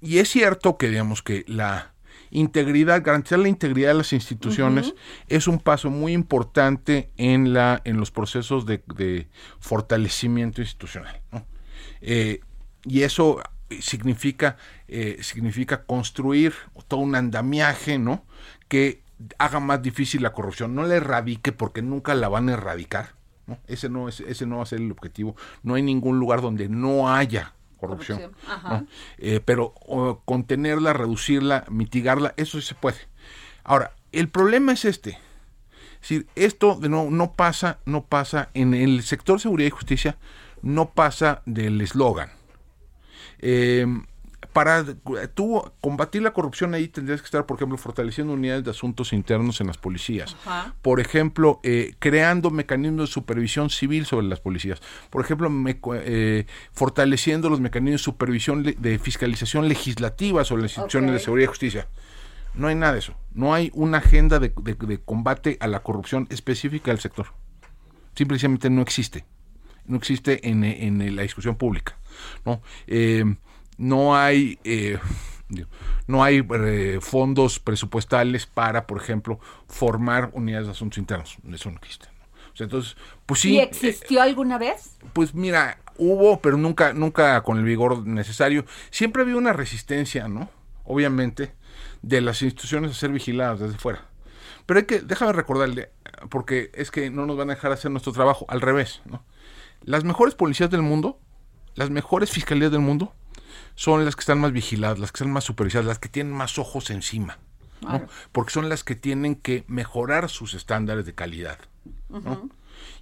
[0.00, 1.94] y es cierto que digamos que la
[2.30, 4.94] integridad, garantizar la integridad de las instituciones
[5.28, 9.28] es un paso muy importante en la en los procesos de, de
[9.60, 11.20] fortalecimiento institucional.
[11.30, 11.46] ¿no?
[12.06, 12.40] Eh,
[12.84, 13.40] y eso
[13.80, 14.56] significa,
[14.88, 16.52] eh, significa construir
[16.86, 18.24] todo un andamiaje, ¿no?
[18.68, 19.02] Que
[19.38, 20.74] haga más difícil la corrupción.
[20.74, 23.14] No la erradique porque nunca la van a erradicar.
[23.46, 23.58] ¿no?
[23.66, 25.34] Ese, no es, ese no va a ser el objetivo.
[25.62, 28.32] No hay ningún lugar donde no haya corrupción.
[29.18, 29.74] Eh, pero
[30.24, 32.98] contenerla, reducirla, mitigarla, eso sí se puede.
[33.62, 35.18] Ahora, el problema es este.
[36.04, 40.18] Es decir, esto de no, no pasa, no pasa en el sector seguridad y justicia
[40.60, 42.28] no pasa del eslogan.
[43.38, 43.86] Eh,
[44.52, 44.84] para
[45.34, 49.62] tú combatir la corrupción ahí tendrías que estar, por ejemplo, fortaleciendo unidades de asuntos internos
[49.62, 50.36] en las policías.
[50.82, 54.82] Por ejemplo, eh, creando mecanismos de supervisión civil sobre las policías.
[55.08, 55.50] Por ejemplo,
[55.94, 56.44] eh,
[56.74, 61.88] fortaleciendo los mecanismos de supervisión de fiscalización legislativa sobre las instituciones de seguridad y justicia.
[62.54, 63.14] No hay nada de eso.
[63.32, 64.52] No hay una agenda de,
[65.04, 67.26] combate a la corrupción específica del sector.
[68.14, 69.24] Simplemente no existe.
[69.86, 71.98] No existe en, la discusión pública.
[72.44, 73.24] No, eh,
[73.76, 74.98] no hay, eh,
[76.06, 81.36] no hay eh, fondos presupuestales para, por ejemplo, formar unidades de asuntos internos.
[81.52, 82.06] Eso no existe.
[82.60, 82.96] entonces,
[83.26, 83.54] pues sí.
[83.54, 84.96] ¿Y existió alguna vez?
[85.12, 88.64] Pues mira, hubo, pero nunca, nunca con el vigor necesario.
[88.90, 90.48] Siempre había una resistencia, ¿no?
[90.84, 91.52] Obviamente
[92.04, 94.04] de las instituciones a ser vigiladas desde fuera.
[94.66, 95.90] Pero hay que, déjame recordarle,
[96.30, 99.24] porque es que no nos van a dejar hacer nuestro trabajo, al revés, ¿no?
[99.82, 101.18] Las mejores policías del mundo,
[101.74, 103.14] las mejores fiscalías del mundo,
[103.74, 106.58] son las que están más vigiladas, las que están más supervisadas, las que tienen más
[106.58, 107.38] ojos encima,
[107.80, 108.06] ¿no?
[108.32, 111.58] Porque son las que tienen que mejorar sus estándares de calidad,
[112.08, 112.48] ¿no?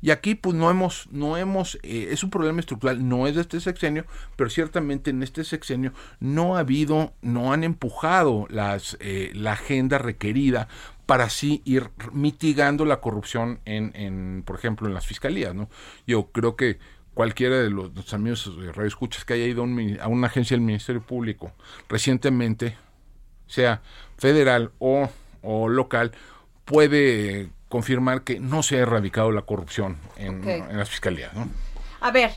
[0.00, 3.42] Y aquí pues no hemos, no hemos, eh, es un problema estructural, no es de
[3.42, 4.04] este sexenio,
[4.36, 9.98] pero ciertamente en este sexenio no ha habido, no han empujado las, eh, la agenda
[9.98, 10.68] requerida
[11.06, 15.68] para así ir mitigando la corrupción en, en, por ejemplo, en las fiscalías, ¿no?
[16.06, 16.78] Yo creo que
[17.14, 21.52] cualquiera de los, amigos radioescuchas que haya ido a una agencia del Ministerio Público
[21.88, 22.76] recientemente,
[23.46, 23.82] sea
[24.16, 25.10] federal o,
[25.42, 26.12] o local,
[26.64, 30.44] puede confirmar que no se ha erradicado la corrupción en,
[30.76, 31.32] las fiscalías.
[31.32, 31.48] ¿no?
[32.02, 32.32] A ver,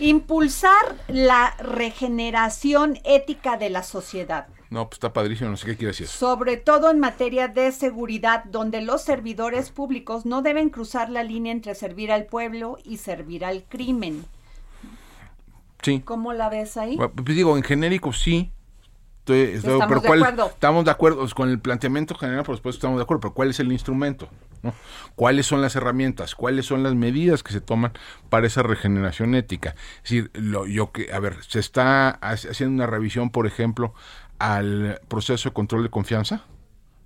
[0.00, 4.48] impulsar la regeneración ética de la sociedad.
[4.68, 6.08] No, pues está padrísimo, no sé qué quiere decir.
[6.08, 11.52] Sobre todo en materia de seguridad, donde los servidores públicos no deben cruzar la línea
[11.52, 14.24] entre servir al pueblo y servir al crimen.
[15.82, 16.00] Sí.
[16.04, 16.96] ¿Cómo la ves ahí?
[16.96, 18.50] pues digo, en genérico sí,
[19.26, 20.46] estamos de acuerdo.
[20.46, 23.60] Estamos de acuerdo con el planteamiento general, por supuesto estamos de acuerdo, pero ¿cuál es
[23.60, 24.28] el instrumento?
[25.14, 26.34] ¿Cuáles son las herramientas?
[26.34, 27.92] ¿Cuáles son las medidas que se toman
[28.28, 29.74] para esa regeneración ética?
[30.04, 33.94] Es decir, lo, yo que, a ver, se está haciendo una revisión, por ejemplo,
[34.38, 36.44] al proceso de control de confianza.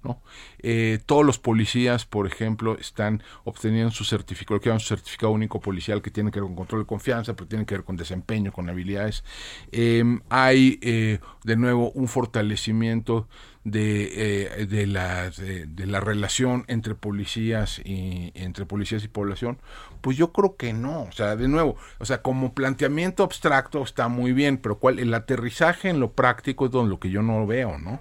[0.05, 0.21] ¿No?
[0.59, 6.03] Eh, todos los policías, por ejemplo, están obteniendo su certificado, que su certificado único policial
[6.03, 8.69] que tiene que ver con control de confianza, pero tiene que ver con desempeño, con
[8.69, 9.25] habilidades.
[9.73, 13.29] Em, hay, eh, de nuevo, un fortalecimiento
[13.65, 19.59] de, eh, la, de, la relación entre policías y entre policías y población,
[20.03, 24.09] pues yo creo que no, o sea, de nuevo, o sea, como planteamiento abstracto está
[24.09, 27.47] muy bien, pero cuál el aterrizaje en lo práctico es donde lo que yo no
[27.47, 28.01] veo, ¿no?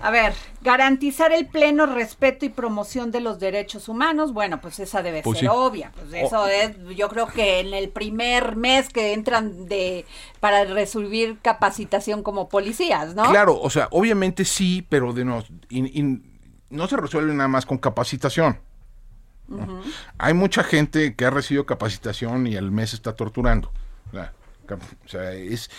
[0.00, 5.00] A ver, garantizar el pleno respeto y promoción de los derechos humanos, bueno, pues esa
[5.00, 5.92] debe pues ser obvia.
[5.94, 10.04] Pues eso es, yo creo que en el primer mes que entran de
[10.40, 13.30] para recibir capacitación como policías, ¿no?
[13.30, 15.44] Claro, o sea, obviamente sí, pero de no,
[16.70, 18.58] no se resuelve nada más con capacitación.
[20.18, 23.70] Hay mucha gente que ha recibido capacitación y al mes está torturando.
[24.70, 25.70] O sea, es,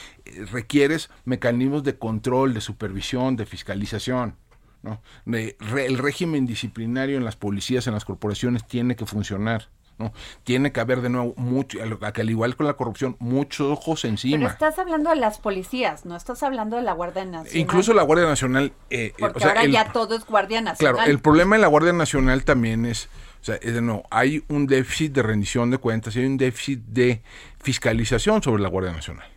[0.52, 4.36] requieres mecanismos de control, de supervisión, de fiscalización.
[4.84, 5.02] ¿no?
[5.26, 9.70] el régimen disciplinario en las policías, en las corporaciones, tiene que funcionar.
[9.98, 10.12] ¿no?
[10.44, 14.38] Tiene que haber de nuevo mucho, al igual con la corrupción, muchos ojos encima.
[14.38, 17.58] Pero estás hablando de las policías, no estás hablando de la Guardia Nacional.
[17.58, 18.74] Incluso la Guardia Nacional.
[18.90, 20.96] Eh, eh Porque ahora ya todo es Guardia Nacional.
[20.96, 23.08] Claro, el problema en la Guardia Nacional también es
[23.44, 27.22] o sea, no, hay un déficit de rendición de cuentas y hay un déficit de
[27.62, 29.28] fiscalización sobre la Guardia Nacional.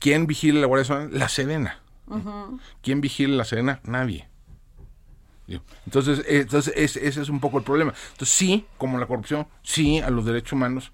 [0.00, 1.18] ¿Quién vigila la Guardia Nacional?
[1.20, 1.80] La Sedena.
[2.82, 3.80] ¿Quién vigila la Sedena?
[3.84, 4.28] Nadie.
[5.86, 7.94] Entonces, entonces ese es un poco el problema.
[8.10, 10.90] Entonces, sí, como la corrupción, sí a los derechos humanos,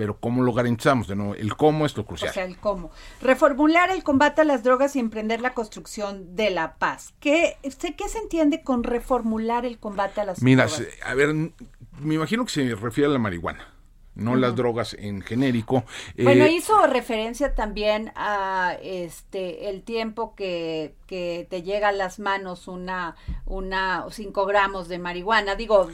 [0.00, 1.08] pero ¿cómo lo garantizamos?
[1.08, 2.30] De nuevo, el cómo es lo crucial.
[2.30, 2.90] O sea, el cómo.
[3.20, 7.12] Reformular el combate a las drogas y emprender la construcción de la paz.
[7.20, 10.42] ¿Qué, ¿qué se entiende con reformular el combate a las drogas?
[10.42, 10.66] Mira,
[11.04, 13.68] a ver, me imagino que se refiere a la marihuana
[14.14, 15.84] no las drogas en genérico.
[16.18, 22.18] Bueno, eh, hizo referencia también a este el tiempo que, que te llega a las
[22.18, 25.54] manos una, una 5 gramos de marihuana.
[25.54, 25.88] Digo,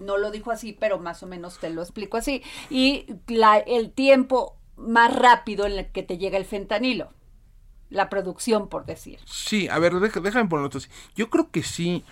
[0.00, 2.42] no lo dijo así, pero más o menos te lo explico así.
[2.70, 7.12] Y la, el tiempo más rápido en el que te llega el fentanilo.
[7.88, 9.20] La producción, por decir.
[9.26, 10.88] Sí, a ver, déjame ponerlo así.
[11.14, 12.04] Yo creo que sí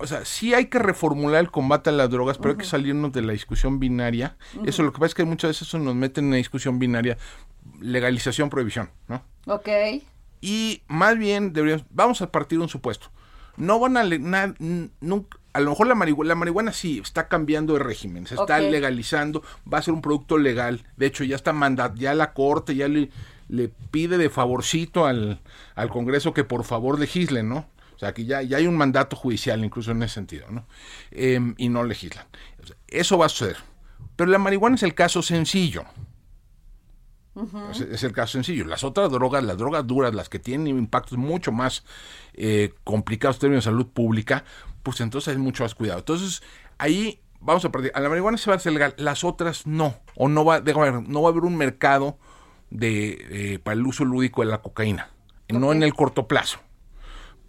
[0.00, 3.12] o sea, sí hay que reformular el combate a las drogas, pero hay que salirnos
[3.12, 4.36] de la discusión binaria.
[4.64, 7.18] Eso lo que pasa es que muchas veces eso nos mete en una discusión binaria,
[7.80, 9.22] legalización, prohibición, ¿no?
[9.46, 9.68] Ok.
[10.40, 13.08] Y más bien deberíamos, vamos a partir de un supuesto.
[13.56, 14.04] No van a,
[15.00, 18.58] nunca, a lo mejor la marihuana, la marihuana sí está cambiando de régimen, se está
[18.60, 20.84] legalizando, va a ser un producto legal.
[20.96, 23.10] De hecho, ya está mandat, ya la corte, ya le,
[23.48, 25.40] le pide de favorcito al,
[25.74, 27.66] al Congreso que por favor legislen, ¿no?
[28.00, 30.64] O sea, que ya, ya hay un mandato judicial incluso en ese sentido, ¿no?
[31.10, 32.24] Em, y no legislan.
[32.88, 33.58] Eso va a suceder.
[34.16, 35.84] Pero la marihuana es el caso sencillo.
[37.92, 38.64] es, el caso sencillo.
[38.64, 41.84] Las otras drogas, las drogas duras, las que tienen impactos mucho más
[42.32, 44.44] eh, complicados en términos de salud pública,
[44.82, 45.98] pues entonces hay mucho más cuidado.
[45.98, 46.42] Entonces,
[46.78, 47.92] ahí vamos a partir.
[47.94, 49.94] A la marihuana se va a hacer legal, las otras no.
[50.14, 52.16] O no va, no va a haber un mercado
[52.70, 55.10] de, eh, para el uso lúdico de la cocaína.
[55.50, 56.60] No en el corto plazo.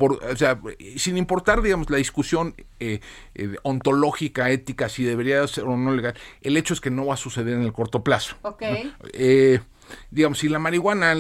[0.02, 0.60] Por, o sea,
[0.98, 3.02] sin importar, digamos, la discusión eh,
[3.36, 7.14] eh, ontológica, ética, si debería ser o no legal, el hecho es que no va
[7.14, 8.36] a suceder en el corto plazo.
[8.42, 8.64] Ok
[10.10, 11.14] digamos, si la marihuana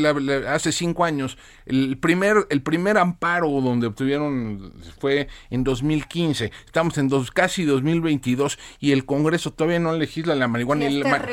[0.49, 7.07] hace cinco años, el primer, el primer amparo donde obtuvieron fue en 2015, estamos en
[7.07, 10.85] dos, casi 2022 y el Congreso todavía no legisla la marihuana.
[10.85, 11.25] y, la,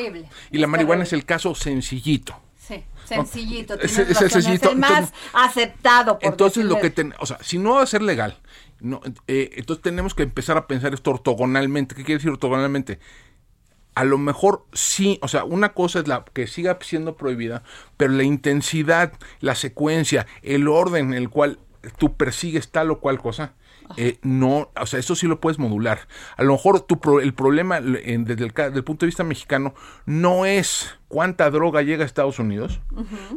[0.50, 2.47] y la marihuana es el caso sencillito.
[3.08, 6.18] Sencillito, es, el más aceptado.
[6.20, 8.38] entonces lo que ten, o sea, si no va a ser legal,
[8.80, 11.94] no, eh, entonces tenemos que empezar a pensar esto ortogonalmente.
[11.94, 12.98] ¿Qué quiere decir ortogonalmente?
[13.98, 17.64] a lo mejor sí, o sea, una cosa es la que siga siendo prohibida,
[17.96, 21.58] pero la intensidad, la secuencia, el orden en el cual
[21.98, 23.54] tú persigues tal o cual cosa,
[23.96, 26.00] eh, no, o sea, eso sí lo puedes modular.
[26.36, 29.74] A lo mejor tu el problema desde el, punto de vista mexicano
[30.06, 32.80] no es cuánta droga llega a Estados Unidos,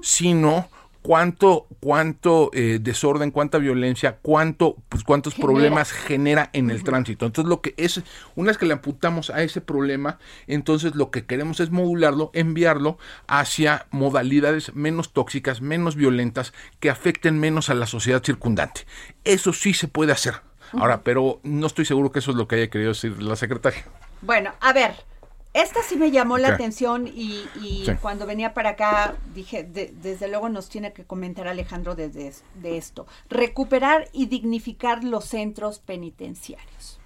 [0.02, 0.70] sino
[1.02, 7.26] cuánto, cuánto eh, desorden, cuánta violencia, cuánto, pues, cuántos problemas genera en el tránsito.
[7.26, 8.02] Entonces, lo que es,
[8.36, 12.98] una vez que le apuntamos a ese problema, entonces lo que queremos es modularlo, enviarlo
[13.28, 18.86] hacia modalidades menos tóxicas, menos violentas, que afecten menos a la sociedad circundante.
[19.24, 20.36] Eso sí se puede hacer.
[20.74, 23.84] Ahora, pero no estoy seguro que eso es lo que haya querido decir la secretaria.
[24.22, 24.94] Bueno, a ver,
[25.54, 27.46] esta sí me llamó la atención y,
[28.02, 33.06] cuando venía para acá dije, desde luego nos tiene que comentar Alejandro desde de esto.
[33.30, 37.00] Recuperar y dignificar los centros penitenciarios.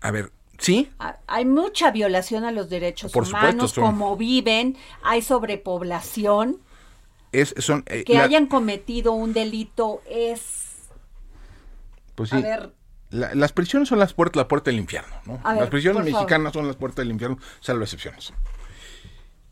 [0.00, 0.90] A ver, ¿sí?
[1.26, 6.60] Hay mucha violación a los derechos humanos, como viven, hay sobrepoblación.
[7.30, 10.90] Es, son, eh, que hayan cometido un delito es...
[12.14, 12.36] Pues sí.
[12.36, 12.72] A ver,
[13.14, 15.40] las prisiones son las puertas, la puerta del infierno, ¿no?
[15.44, 18.32] las prisiones mexicanas son las puertas del infierno, salvo excepciones.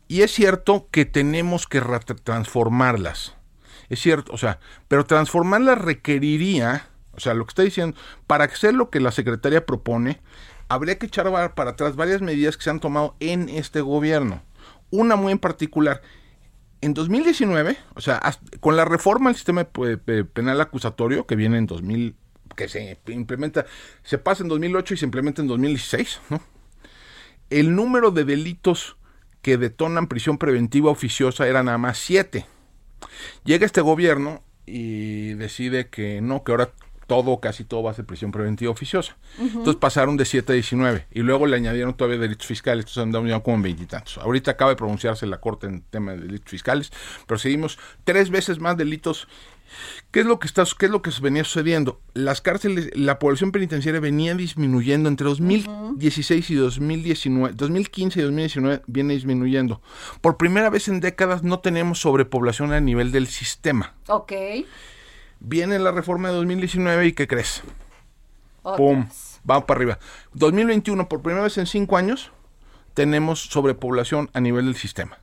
[0.09, 1.81] Y es cierto que tenemos que
[2.23, 3.35] transformarlas.
[3.89, 7.97] Es cierto, o sea, pero transformarlas requeriría, o sea, lo que está diciendo,
[8.27, 10.21] para hacer lo que la Secretaría propone,
[10.67, 14.43] habría que echar para atrás varias medidas que se han tomado en este gobierno.
[14.91, 16.01] Una muy en particular,
[16.81, 18.21] en 2019, o sea,
[18.59, 22.15] con la reforma al sistema penal acusatorio que viene en 2000
[22.55, 23.65] que se implementa,
[24.03, 26.41] se pasa en 2008 y se implementa en 2016, ¿no?
[27.49, 28.97] El número de delitos
[29.41, 32.45] que detonan prisión preventiva oficiosa era nada más siete.
[33.43, 36.71] Llega este gobierno y decide que no, que ahora
[37.07, 39.17] todo, casi todo va a ser prisión preventiva oficiosa.
[39.39, 43.29] Entonces pasaron de 7 a 19 y luego le añadieron todavía delitos fiscales, entonces andamos
[43.29, 44.17] ya como en veintitantos.
[44.17, 46.91] Ahorita acaba de pronunciarse la Corte en tema de delitos fiscales,
[47.27, 49.27] pero seguimos tres veces más delitos
[50.11, 51.99] ¿Qué es lo que está, qué es lo que venía sucediendo?
[52.13, 59.13] Las cárceles, la población penitenciaria venía disminuyendo entre 2016 y 2019, 2015 y 2019 viene
[59.13, 59.81] disminuyendo.
[60.21, 63.93] Por primera vez en décadas no tenemos sobrepoblación a nivel del sistema.
[64.07, 64.33] Ok.
[65.39, 67.63] Viene la reforma de 2019 y ¿qué crees?
[68.61, 69.07] ¡Pum!
[69.43, 69.99] Vamos para arriba.
[70.33, 72.31] 2021, por primera vez en cinco años,
[72.93, 75.19] tenemos sobrepoblación a nivel del sistema.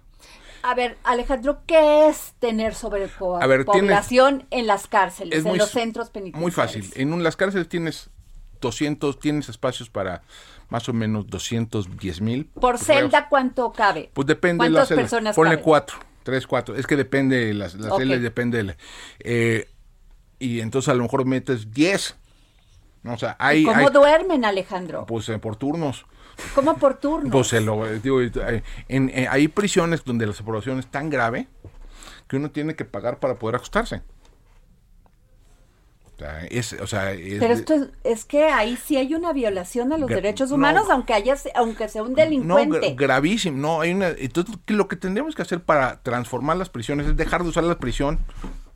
[0.63, 6.43] A ver, Alejandro, ¿qué es tener sobrepoblación en las cárceles, en los centros penitenciarios?
[6.43, 6.91] Muy fácil.
[6.97, 8.11] En las cárceles tienes
[8.61, 10.23] 200, tienes espacios para
[10.69, 12.47] más o menos 210 mil.
[12.47, 14.11] ¿Por celda cuánto cabe?
[14.13, 16.77] Pues depende de las personas Ponle cuatro, tres, cuatro.
[16.77, 18.77] Es que depende, las, las celdas depende.
[19.21, 19.69] eh,
[20.39, 22.17] y entonces a lo mejor metes 10.
[23.05, 25.07] O sea, hay, ¿Cómo duermen, Alejandro?
[25.07, 26.07] Pues eh, por turnos.
[26.55, 27.30] ¿Cómo por turno?
[27.30, 31.49] Pues lo, digo, eh, en, eh, hay prisiones donde la separación es tan grave
[32.28, 34.03] que uno tiene que pagar para poder ajustarse.
[36.14, 39.97] O sea, es, o sea, Pero esto es, que ahí sí hay una violación a
[39.99, 42.91] los derechos humanos, aunque haya aunque sea un delincuente.
[42.91, 43.57] No, gravísimo.
[43.57, 44.09] No, hay una.
[44.09, 47.78] Entonces, lo que tendríamos que hacer para transformar las prisiones es dejar de usar la
[47.78, 48.18] prisión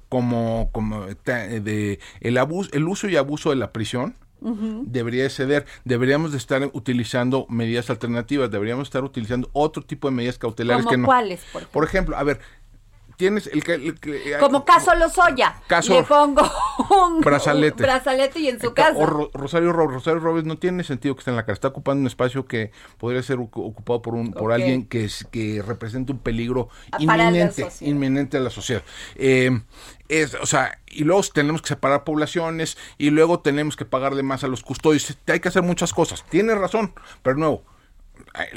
[0.09, 4.15] como, como de el abuso, el uso y abuso de la prisión
[4.85, 5.67] debería ceder.
[5.85, 10.97] Deberíamos de estar utilizando medidas alternativas, deberíamos estar utilizando otro tipo de medidas cautelares que
[10.97, 11.07] no.
[11.07, 11.43] ¿Cuáles?
[11.73, 12.17] Por ejemplo?
[12.17, 12.41] a ver,
[13.17, 13.75] tienes el que...
[13.75, 15.57] Eh, Como caso Lozoya.
[15.67, 15.95] Caso...
[15.95, 16.43] Le pongo
[16.91, 17.83] un brazalete.
[17.83, 18.99] brazalete y en su casa.
[18.99, 19.73] O Rosario.
[19.73, 21.55] Rosario Robles no tiene sentido que esté en la casa.
[21.55, 25.63] Está ocupando un espacio que podría ser ocupado por un por alguien que, es, que
[25.67, 28.83] representa un peligro ah, inminente, inminente a la sociedad.
[29.17, 29.61] Eh,
[30.09, 34.45] es, o sea, y luego tenemos que separar poblaciones y luego tenemos que pagarle más
[34.45, 35.17] a los custodios.
[35.27, 36.25] Hay que hacer muchas cosas.
[36.29, 37.65] Tiene razón, pero nuevo,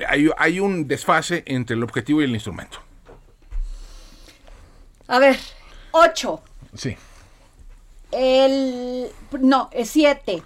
[0.07, 2.86] hay, hay un desfase entre el objetivo y el instrumento.
[5.07, 5.37] A ver,
[5.91, 6.41] ocho.
[6.73, 6.97] Sí.
[8.11, 9.07] El,
[9.39, 10.43] no, es siete.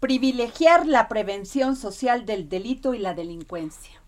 [0.00, 4.00] Privilegiar la prevención social del delito y la delincuencia.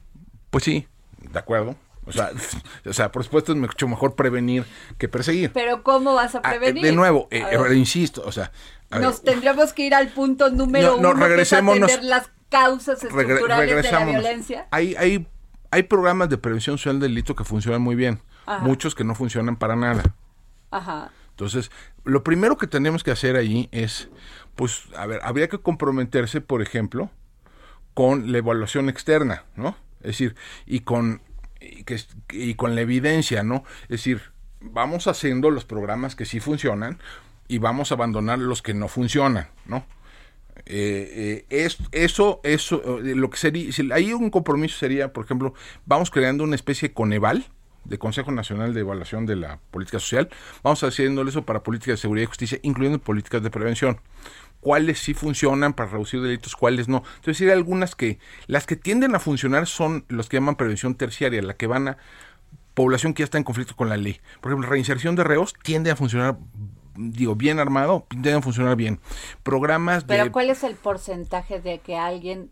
[0.51, 0.87] Pues sí,
[1.19, 1.77] de acuerdo.
[2.07, 2.31] O sea,
[2.87, 4.65] o sea, por supuesto es mucho mejor prevenir
[4.99, 5.53] que perseguir.
[5.53, 6.85] Pero ¿cómo vas a ah, prevenir?
[6.85, 7.45] de nuevo, eh,
[7.75, 8.53] insisto, o sea...
[8.89, 14.05] Nos tendríamos que ir al punto número uno, regresemos, que las causas estructurales de la
[14.05, 14.69] violencia.
[14.71, 15.27] Hay, hay,
[15.77, 18.23] hay programas de prevención social del delito que funcionan muy bien
[18.63, 20.15] muchos que no funcionan para nada.
[20.71, 21.11] Ajá.
[21.31, 21.71] Entonces,
[22.05, 24.09] lo primero que tenemos que hacer ahí es,
[24.55, 27.11] pues, a ver, habría que comprometerse, por ejemplo,
[27.93, 29.77] con la evaluación externa, ¿no?
[30.01, 31.21] Es decir, y con,
[31.61, 32.01] y, que,
[32.31, 33.65] y con la evidencia, ¿no?
[33.83, 34.23] Es decir,
[34.61, 36.99] vamos haciendo los programas que sí funcionan
[37.49, 39.85] y vamos a abandonar los que no funcionan, ¿no?
[40.65, 45.25] Eh, eh, es, eso, eso, eh, lo que sería, si hay un compromiso sería, por
[45.25, 45.55] ejemplo,
[45.85, 47.47] vamos creando una especie de Coneval,
[47.85, 50.29] de Consejo Nacional de Evaluación de la Política Social,
[50.63, 54.01] vamos haciéndole eso para políticas de seguridad y justicia, incluyendo políticas de prevención.
[54.61, 57.05] Cuáles sí funcionan para reducir delitos, cuáles no.
[57.17, 61.43] Entonces, hay algunas que, las que tienden a funcionar son los que llaman prevención terciaria,
[61.43, 61.99] la que van a
[62.75, 64.21] población que ya está en conflicto con la ley.
[64.41, 66.37] Por ejemplo, reinserción de reos tiende a funcionar
[66.97, 69.01] digo, bien armado, a funcionar bien.
[69.43, 70.17] Programas de...
[70.17, 72.51] Pero ¿cuál es el porcentaje de que alguien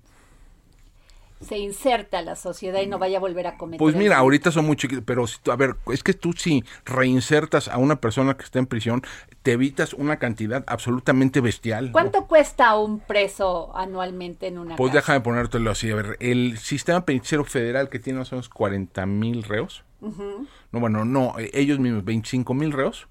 [1.45, 3.79] se inserta a la sociedad y no vaya a volver a cometer.
[3.79, 7.79] Pues mira, ahorita son muy chiquitos, pero a ver, es que tú si reinsertas a
[7.79, 9.03] una persona que está en prisión,
[9.43, 11.93] te evitas una cantidad absolutamente bestial.
[11.93, 17.05] ¿Cuánto cuesta un preso anualmente en una Pues déjame ponértelo así, a ver, el sistema
[17.05, 22.05] penitenciario federal que tiene más o menos 40 mil reos, no, bueno, no, ellos mismos,
[22.05, 23.09] 25 mil reos,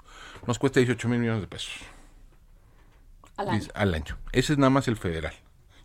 [0.47, 1.73] nos cuesta 18 mil millones de pesos.
[3.37, 4.17] Al año.
[4.31, 5.33] Ese es nada más el federal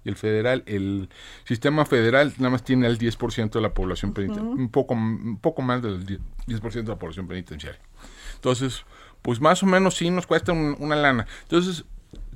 [0.05, 1.09] y el federal, el
[1.45, 5.63] sistema federal nada más tiene el 10% de la población penitenciaria, un, poco, un poco
[5.63, 7.81] más del 10% de la población penitenciaria.
[8.35, 8.85] Entonces,
[9.23, 11.27] pues más o menos sí nos cuesta una lana.
[11.43, 11.85] Entonces,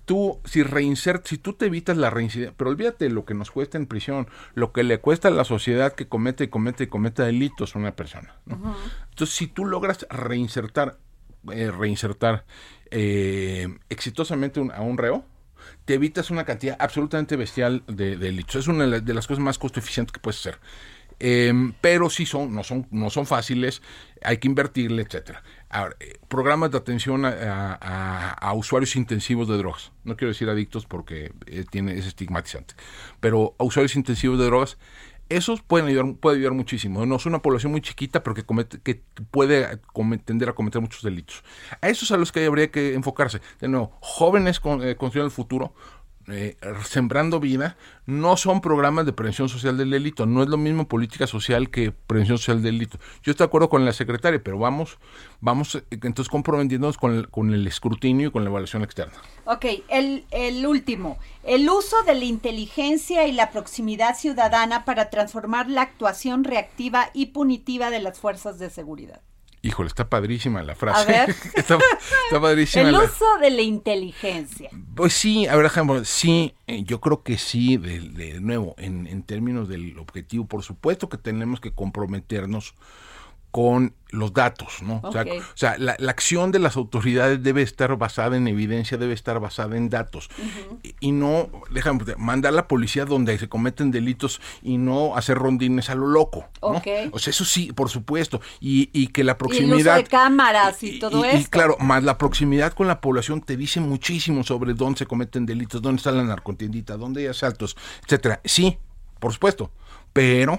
[0.05, 3.79] tú, si reinsertas, si tú te evitas la reincidencia, pero olvídate lo que nos cuesta
[3.79, 7.25] en prisión, lo que le cuesta a la sociedad que comete y comete y cometa
[7.25, 8.35] delitos a una persona.
[9.11, 10.99] Entonces, si tú logras reinsertar,
[11.51, 12.45] eh, reinsertar
[12.91, 15.25] eh, exitosamente a un reo,
[15.85, 18.57] te evitas una cantidad absolutamente bestial de, delitos.
[18.57, 20.59] Es una de las cosas más costo eficientes que puedes hacer.
[21.25, 23.81] Em, pero sí son, no son, no son fáciles,
[24.25, 25.43] hay que invertirle, etcétera.
[26.01, 29.93] Eh, programas de atención a, usuarios intensivos de drogas.
[30.03, 31.33] No quiero decir adictos porque
[31.71, 32.75] tiene, es estigmatizante.
[33.21, 34.79] Pero a usuarios intensivos de drogas
[35.37, 37.05] esos pueden ayudar, puede ayudar muchísimo.
[37.07, 39.79] No es una población muy chiquita, pero que, comete, que puede
[40.25, 41.43] tender a cometer muchos delitos.
[41.81, 43.41] A esos a los que habría que enfocarse.
[43.61, 45.75] De nuevo, jóvenes con, eh, construyendo el futuro,
[46.29, 50.27] eh, sembrando vida, no son programas de prevención social del delito.
[50.27, 52.99] No es lo mismo política social que prevención social del delito.
[53.23, 54.99] Yo estoy de acuerdo con la secretaria, pero vamos,
[55.41, 59.15] vamos eh, entonces comprometiéndonos con el, con el escrutinio y con la evaluación externa.
[59.45, 65.69] Ok, el, el último, el uso de la inteligencia y la proximidad ciudadana para transformar
[65.69, 69.21] la actuación reactiva y punitiva de las fuerzas de seguridad.
[69.65, 71.03] Híjole, está padrísima la frase.
[71.03, 71.37] A ver.
[71.55, 71.79] está,
[72.41, 72.89] padrísima.
[72.89, 74.71] El uso de la inteligencia.
[74.97, 75.71] Pues sí, a ver,
[76.05, 80.65] sí, eh, yo creo que sí, de, de nuevo, en, en términos del objetivo, por
[80.65, 82.75] supuesto que tenemos que comprometernos
[83.53, 85.01] con los datos, ¿no?
[85.05, 85.13] O
[85.55, 89.91] sea, la, acción de las autoridades debe estar basada en evidencia, debe estar basada en
[89.91, 90.31] datos.
[91.01, 95.91] y, no, déjame, mandar a la policía donde se cometen delitos y no hacer rondines
[95.91, 96.83] a lo loco, ¿no?
[97.13, 98.41] O sea, eso sí, por supuesto.
[98.59, 99.97] Y, y que la proximidad...
[99.97, 101.39] de cámaras y, todo eso.
[101.39, 105.45] Y claro, más la proximidad con la población te dice muchísimo sobre dónde se cometen
[105.45, 108.41] delitos, dónde está la narcotiendita, dónde hay asaltos, etcétera.
[108.45, 108.79] Sí,
[109.21, 109.71] por supuesto,
[110.13, 110.59] pero,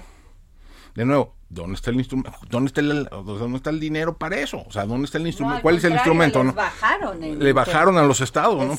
[0.94, 2.32] de nuevo, ¿Dónde está el instrumento?
[2.50, 4.64] ¿Dónde está el, ¿Dónde está el dinero para eso?
[4.66, 5.62] O sea, ¿dónde está el instrumento?
[5.62, 6.42] ¿Cuál es el instrumento?
[6.42, 6.52] ¿no?
[6.52, 8.76] bajaron Le bajaron a los estados, ¿no?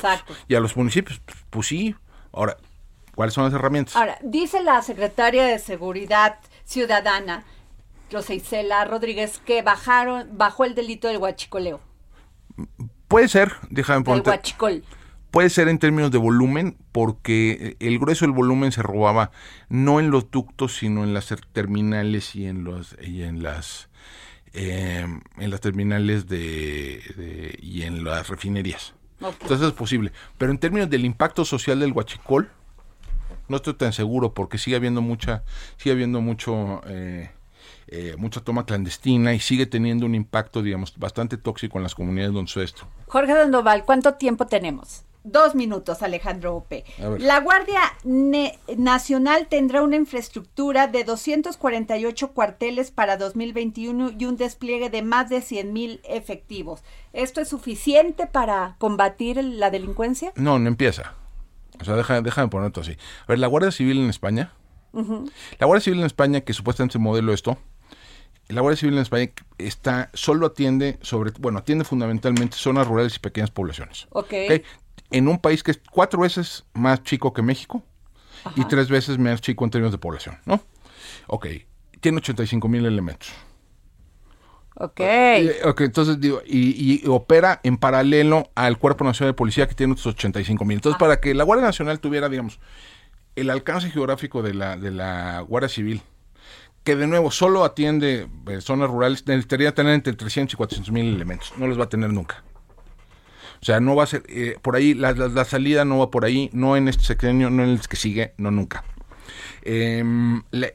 [0.49, 1.95] Y a los municipios, pues, pues, sí.
[2.33, 2.57] Ahora,
[3.15, 3.95] ¿cuáles son las herramientas?
[3.95, 7.45] Ahora, dice la secretaria de Seguridad Ciudadana,
[8.11, 8.33] Rosa
[8.85, 11.79] Rodríguez, que bajaron, bajó el delito del huachicoleo.
[13.07, 14.21] Puede ser, déjame poner.
[14.21, 14.83] El huachicol.
[15.35, 19.31] Puede ser en términos de volumen, porque el grueso del volumen se robaba
[19.67, 23.89] no en los ductos, sino en las terminales y en los y en las
[24.53, 28.93] em, en las terminales de, y en las refinerías.
[29.19, 30.13] Entonces es posible.
[30.37, 32.49] Pero en términos del impacto social del huachicol,
[33.49, 35.43] no estoy tan seguro porque sigue habiendo mucha,
[35.75, 37.29] sigue habiendo mucho, eh,
[37.87, 42.33] eh, mucha toma clandestina y sigue teniendo un impacto, digamos, bastante tóxico en las comunidades
[42.33, 42.87] donde esto.
[43.07, 45.03] Jorge Dandoval, ¿cuánto tiempo tenemos?
[45.27, 46.85] Dos minutos, Alejandro Ope.
[47.17, 55.01] La Guardia Nacional tendrá una infraestructura de 248 cuarteles para 2021 y un despliegue de
[55.01, 56.83] más de 100 mil efectivos.
[57.11, 60.31] ¿Esto es suficiente para combatir la delincuencia?
[60.35, 61.15] No, no empieza.
[61.81, 62.91] O sea, deja, déjame poner esto así.
[62.91, 64.53] A ver, la Guardia Civil en España,
[64.93, 67.57] la Guardia Civil en España, que supuestamente modelo esto,
[68.47, 73.19] la Guardia Civil en España está, solo atiende sobre, bueno, atiende fundamentalmente zonas rurales y
[73.19, 74.05] pequeñas poblaciones.
[74.11, 74.25] Ok.
[74.25, 74.63] ¿okay?
[75.11, 77.83] En un país que es cuatro veces más chico que México
[78.55, 80.61] y tres veces más chico en términos de población, ¿no?
[81.27, 81.47] Ok,
[81.99, 83.33] tiene 85 mil elementos.
[84.77, 85.01] Ok.
[85.65, 90.07] Ok, entonces digo, y, opera en paralelo al Cuerpo Nacional de Policía que tiene otros
[90.07, 90.77] 85 mil.
[90.77, 92.59] Entonces, para que la Guardia Nacional tuviera, digamos,
[93.35, 96.01] el alcance geográfico de la, de la Guardia Civil,
[96.83, 101.15] que de nuevo solo atiende eh, zonas rurales, necesitaría tener entre 300 y 400 mil
[101.15, 101.53] elementos.
[101.57, 102.43] No los va a tener nunca.
[103.61, 106.25] O sea, no va a ser, eh, por ahí, la, la, salida no va por
[106.25, 108.83] ahí, no en este sexenio, no en el que sigue, no nunca.
[109.63, 110.03] Eh,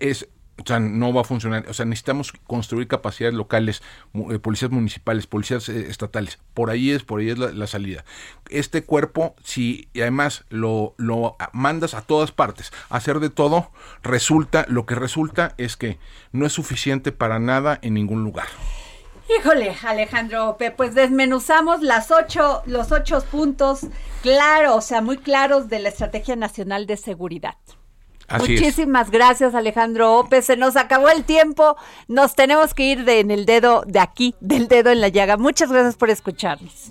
[0.00, 0.28] es,
[0.60, 1.66] o sea, no va a funcionar.
[1.68, 3.82] O sea, necesitamos construir capacidades locales,
[4.14, 6.38] eh, policías municipales, policías eh, estatales.
[6.54, 8.04] Por ahí es, por ahí es la, salida.
[8.50, 13.70] Este cuerpo, si además lo, lo mandas a todas partes, hacer de todo,
[14.02, 15.98] resulta, lo que resulta es que
[16.32, 18.46] no es suficiente para nada en ningún lugar.
[19.38, 23.86] Híjole, Alejandro, pues desmenuzamos las ocho, los ocho puntos
[24.22, 27.54] claros, o sea, muy claros de la Estrategia Nacional de Seguridad.
[28.38, 30.42] Muchísimas gracias, Alejandro Ope.
[30.42, 31.76] Se nos acabó el tiempo.
[32.06, 35.36] Nos tenemos que ir de, en el dedo de aquí, del dedo en la llaga.
[35.36, 36.90] Muchas gracias por escucharnos.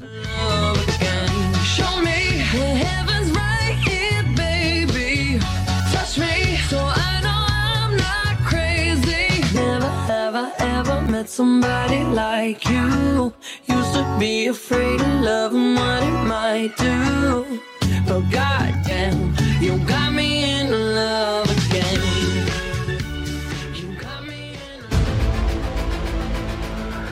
[11.28, 13.34] Somebody like you.
[13.68, 17.60] Used to be afraid of love and what it might do.
[18.08, 22.00] But goddamn, you got me in love again.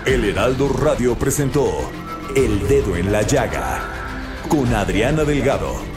[0.05, 1.91] El Heraldo Radio presentó
[2.33, 3.97] El Dedo en la Llaga
[4.47, 5.96] con Adriana Delgado.